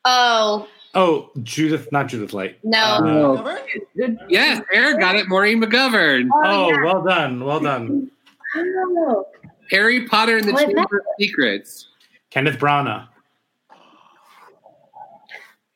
[0.04, 2.58] Oh Oh, Judith, not Judith Light.
[2.64, 3.36] no.
[3.38, 3.58] Uh,
[4.28, 5.26] Yes, Eric got it.
[5.26, 6.28] Maureen McGovern.
[6.44, 8.10] oh, well done, well done.
[8.54, 9.26] Oh.
[9.70, 10.66] Harry Potter and the What?
[10.66, 11.88] Chamber of Secrets.
[12.30, 13.06] Kenneth Branagh.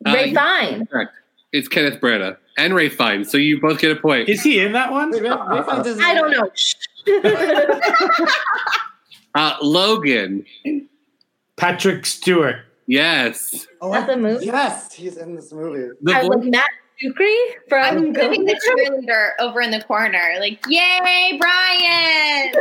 [0.04, 0.86] Ray Uh, Fine.
[0.86, 1.12] correct.
[1.52, 3.30] It's Kenneth Branagh and Ralph Fiennes.
[3.30, 4.28] So you both get a point.
[4.28, 5.10] Is he in that one?
[5.12, 6.50] Wait, Ray- Ray I don't know.
[9.34, 10.44] Uh, Logan.
[11.56, 12.65] Patrick Stewart.
[12.86, 13.66] Yes.
[13.80, 14.46] Oh, That's a movie?
[14.46, 15.92] Yes, he's in this movie.
[16.02, 16.70] The I was voice- Matt
[17.02, 17.36] Shukri
[17.72, 20.20] I'm from giving the Go- cheerleader over in the corner.
[20.38, 22.52] Like, yay, Brian!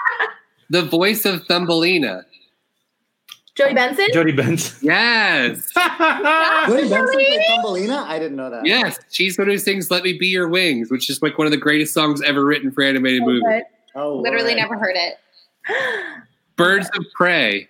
[0.70, 2.24] the voice of Thumbelina.
[3.56, 4.06] Jodi Benson.
[4.12, 4.78] Jodi Benson.
[4.82, 5.70] Yes.
[5.76, 8.04] Jodi Benson played Thumbelina?
[8.08, 8.64] I didn't know that.
[8.66, 8.98] yes.
[9.10, 11.56] She's one who sings Let Me Be Your Wings, which is like one of the
[11.58, 13.42] greatest songs ever written for animated movies.
[13.46, 13.62] Okay.
[13.96, 14.56] Oh, Literally Lord.
[14.56, 15.18] never heard it.
[16.56, 17.68] Birds of Prey.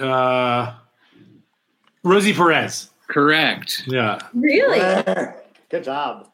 [0.00, 0.74] Uh,
[2.02, 2.90] Rosie Perez.
[3.08, 3.82] Correct.
[3.86, 4.18] Yeah.
[4.34, 4.78] Really?
[5.70, 6.28] Good job.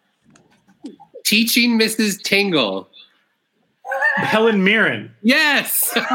[1.25, 2.23] Teaching Mrs.
[2.23, 2.89] Tingle.
[4.17, 5.15] Helen Mirren.
[5.23, 5.97] Yes.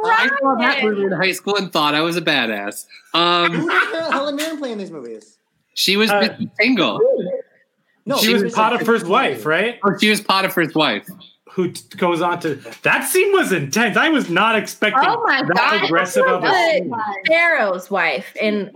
[0.00, 0.84] Oh my I God, saw that Brian!
[0.94, 2.86] movie in high school and thought I was a badass.
[3.14, 3.68] Um, Who
[4.10, 5.38] Helen Mirren playing these movies?
[5.74, 6.50] she was Uh, Mrs.
[6.60, 7.00] Tingle.
[8.06, 9.80] No, she was Potiphar's wife, right?
[9.84, 11.06] Oh, she was Potiphar's wife.
[11.58, 12.54] Who t- goes on to
[12.84, 13.96] that scene was intense.
[13.96, 15.84] I was not expecting Oh my that God.
[15.86, 16.92] aggressive of a scene.
[17.26, 18.70] Pharaoh's wife in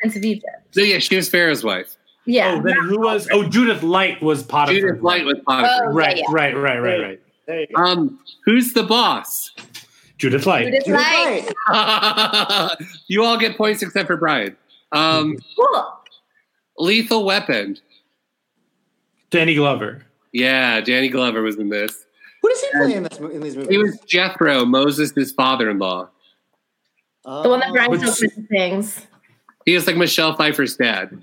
[0.00, 0.46] Prince of Egypt.
[0.70, 1.96] So yeah, she was Pharaoh's wife.
[2.24, 2.54] Yeah.
[2.56, 3.28] Oh, then who was?
[3.30, 5.90] Oh, Judith Light was Potiphar's Judith Light was Potiphar.
[5.90, 6.34] Oh, Right, yeah, yeah.
[6.34, 7.20] right, right, right, right.
[7.46, 7.66] There.
[7.76, 9.50] Um, who's the boss?
[10.16, 10.64] Judith Light.
[10.64, 11.52] Judith Judith Light.
[11.68, 12.76] Light.
[13.08, 14.56] you all get points except for Brian.
[14.92, 15.92] Um, Cool.
[16.78, 17.76] Lethal Weapon.
[19.28, 20.06] Danny Glover.
[20.32, 22.03] Yeah, Danny Glover was in this.
[22.44, 23.70] Who does he play in this mo- in these movies?
[23.70, 26.08] He was Jethro, Moses' father-in-law.
[27.24, 29.06] The one that Brian Which- took things.
[29.64, 31.22] He was like Michelle Pfeiffer's dad.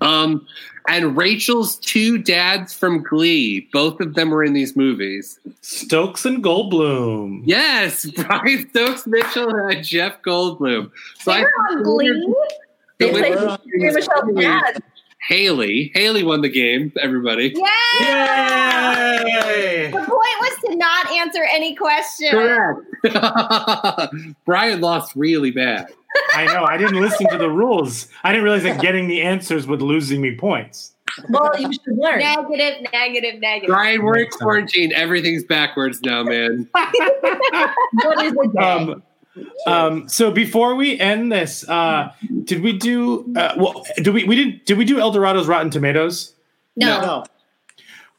[0.00, 0.46] Um,
[0.88, 3.68] and Rachel's two dads from Glee.
[3.74, 5.38] Both of them were in these movies.
[5.60, 7.42] Stokes and Goldblum.
[7.44, 10.90] Yes, Brian Stokes Mitchell and Jeff Goldblum.
[11.20, 12.34] So They I were on Glee.
[12.98, 13.58] They the played winner
[13.92, 14.82] Michelle's dad.
[15.26, 15.92] Haley.
[15.94, 16.92] Haley won the game.
[17.00, 17.54] Everybody.
[17.54, 19.24] Yeah.
[19.24, 19.90] Yay!
[19.90, 22.30] The point was to not answer any question.
[22.30, 22.80] Correct.
[24.44, 25.92] Brian lost really bad.
[26.34, 26.64] I know.
[26.64, 28.08] I didn't listen to the rules.
[28.24, 30.92] I didn't realize that getting the answers would losing me points.
[31.28, 32.18] Well, you should learn.
[32.18, 33.68] Negative, negative, negative.
[33.68, 34.92] Brian, we're in quarantine.
[34.92, 36.68] Everything's backwards now, man.
[38.04, 38.58] What is a day?
[38.58, 39.02] Um,
[39.66, 42.12] um, so before we end this, uh,
[42.44, 43.32] did we do?
[43.36, 44.24] Uh, well, did we?
[44.24, 44.66] We didn't.
[44.66, 46.34] Did we do Eldorado's Rotten Tomatoes?
[46.76, 47.24] No.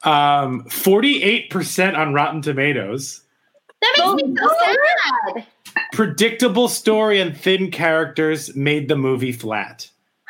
[0.06, 0.12] No.
[0.12, 3.22] Um, Forty-eight percent on Rotten Tomatoes.
[3.82, 4.50] That makes me so
[5.36, 5.48] sad.
[5.94, 9.90] Predictable story and thin characters made the movie flat.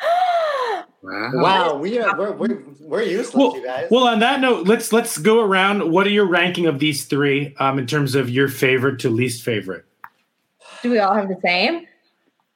[1.02, 1.30] Wow.
[1.34, 3.88] Wow, we are we're we're, we're useless, Well, you guys.
[3.90, 5.92] well, on that note, let's let's go around.
[5.92, 9.42] What are your ranking of these three um, in terms of your favorite to least
[9.42, 9.84] favorite?
[10.84, 11.86] Do we all have the same?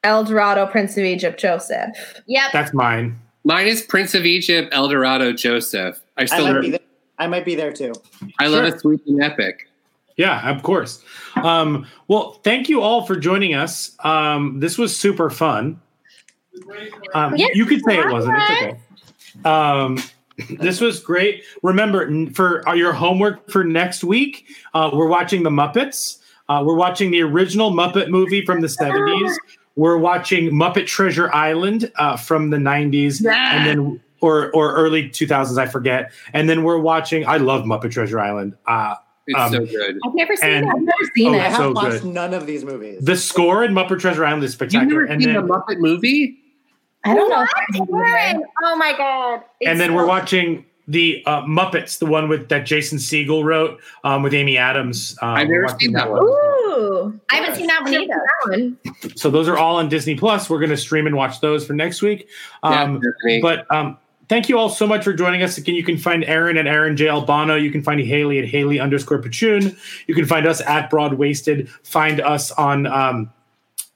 [0.03, 2.21] El Dorado, Prince of Egypt, Joseph.
[2.27, 2.51] Yep.
[2.53, 3.19] That's mine.
[3.43, 5.99] Mine is Prince of Egypt, El Dorado, Joseph.
[6.15, 6.79] I I still might be there.
[7.17, 7.91] I might be there too.
[8.37, 8.75] I love Sure.
[8.75, 9.67] a sweeping epic.
[10.15, 11.03] Yeah, of course.
[11.41, 13.95] Um, well, thank you all for joining us.
[14.03, 15.81] Um, this was super fun.
[17.15, 18.37] Um, Yes, you could say it wasn't.
[18.37, 19.49] It's okay.
[19.49, 19.97] Um,
[20.59, 21.43] this was great.
[21.63, 26.18] Remember, for uh, your homework for next week, uh, we're watching the Muppets.
[26.49, 29.35] Uh, we're watching the original Muppet movie from the 70s.
[29.75, 33.25] We're watching Muppet Treasure Island uh, from the 90s.
[33.25, 36.11] And then or or early 2000s, I forget.
[36.33, 38.57] And then we're watching I love Muppet Treasure Island.
[38.67, 38.95] Uh,
[39.27, 39.97] It's so good.
[40.05, 40.69] I've never seen and- it.
[40.75, 41.41] I've never seen Oh, it.
[41.41, 42.13] I have so watched good.
[42.13, 42.99] none of these movies.
[43.05, 45.03] The score in Muppet Treasure Island is You've spectacular.
[45.03, 46.37] never And seen then the Muppet movie?
[47.05, 47.45] I don't know.
[47.85, 48.03] What?
[48.09, 48.43] Aaron?
[48.63, 49.43] Oh my god!
[49.61, 53.79] It's and then we're watching the uh, Muppets, the one with that Jason Siegel wrote
[54.03, 55.15] um, with Amy Adams.
[55.21, 56.23] Um, I've never seen that one.
[56.23, 57.19] Ooh.
[57.29, 58.07] I haven't seen that one either.
[58.07, 58.77] That one.
[59.15, 60.49] So those are all on Disney Plus.
[60.49, 62.27] We're going to stream and watch those for next week.
[62.63, 63.39] Um, definitely.
[63.39, 63.97] but um,
[64.29, 65.59] thank you all so much for joining us.
[65.59, 67.07] Again, you can find Aaron at Aaron J.
[67.07, 67.55] Albano.
[67.55, 69.77] You can find Haley at Haley underscore Pachoon.
[70.07, 71.69] You can find us at Broad Wasted.
[71.83, 73.31] Find us on um,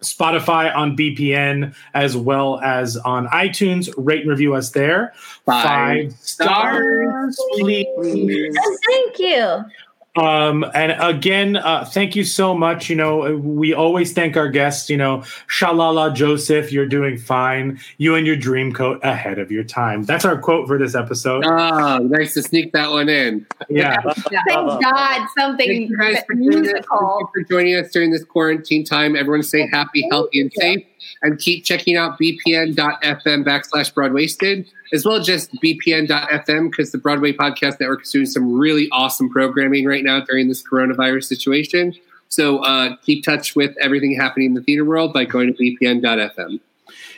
[0.04, 3.94] Spotify, on BPN, as well as on iTunes.
[3.98, 5.14] Rate and review us there.
[5.46, 7.88] Five stars, please.
[7.98, 9.64] Oh, thank you.
[10.16, 12.90] Um, and again, uh, thank you so much.
[12.90, 14.90] You know, we always thank our guests.
[14.90, 17.80] You know, Shalala Joseph, you're doing fine.
[17.98, 20.04] You and your dream coat ahead of your time.
[20.04, 21.46] That's our quote for this episode.
[21.46, 23.46] Oh, nice to sneak that one in.
[23.70, 24.02] Yeah.
[24.02, 26.72] Thank God something Thank you guys for doing this.
[26.72, 27.20] Thank musical.
[27.20, 29.16] you for joining us during this quarantine time.
[29.16, 30.86] Everyone stay happy, healthy, and safe.
[31.22, 37.34] And keep checking out bpn.fm backslash broadwasted, as well as just bpn.fm, because the Broadway
[37.34, 41.94] Podcast Network is doing some really awesome programming right now during this coronavirus situation.
[42.30, 46.60] So uh, keep touch with everything happening in the theater world by going to bpn.fm.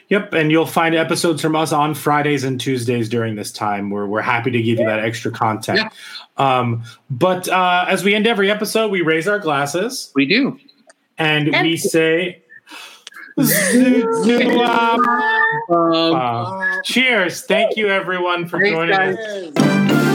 [0.09, 4.05] Yep, and you'll find episodes from us on Fridays and Tuesdays during this time where
[4.05, 5.91] we're happy to give you that extra content.
[6.37, 10.11] Um, but uh, as we end every episode, we raise our glasses.
[10.13, 10.59] We do.
[11.17, 12.43] And, And- we say,
[15.67, 17.41] Um, Cheers.
[17.41, 20.14] Thank you, everyone, for joining us.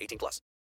[0.00, 0.42] 18 plus.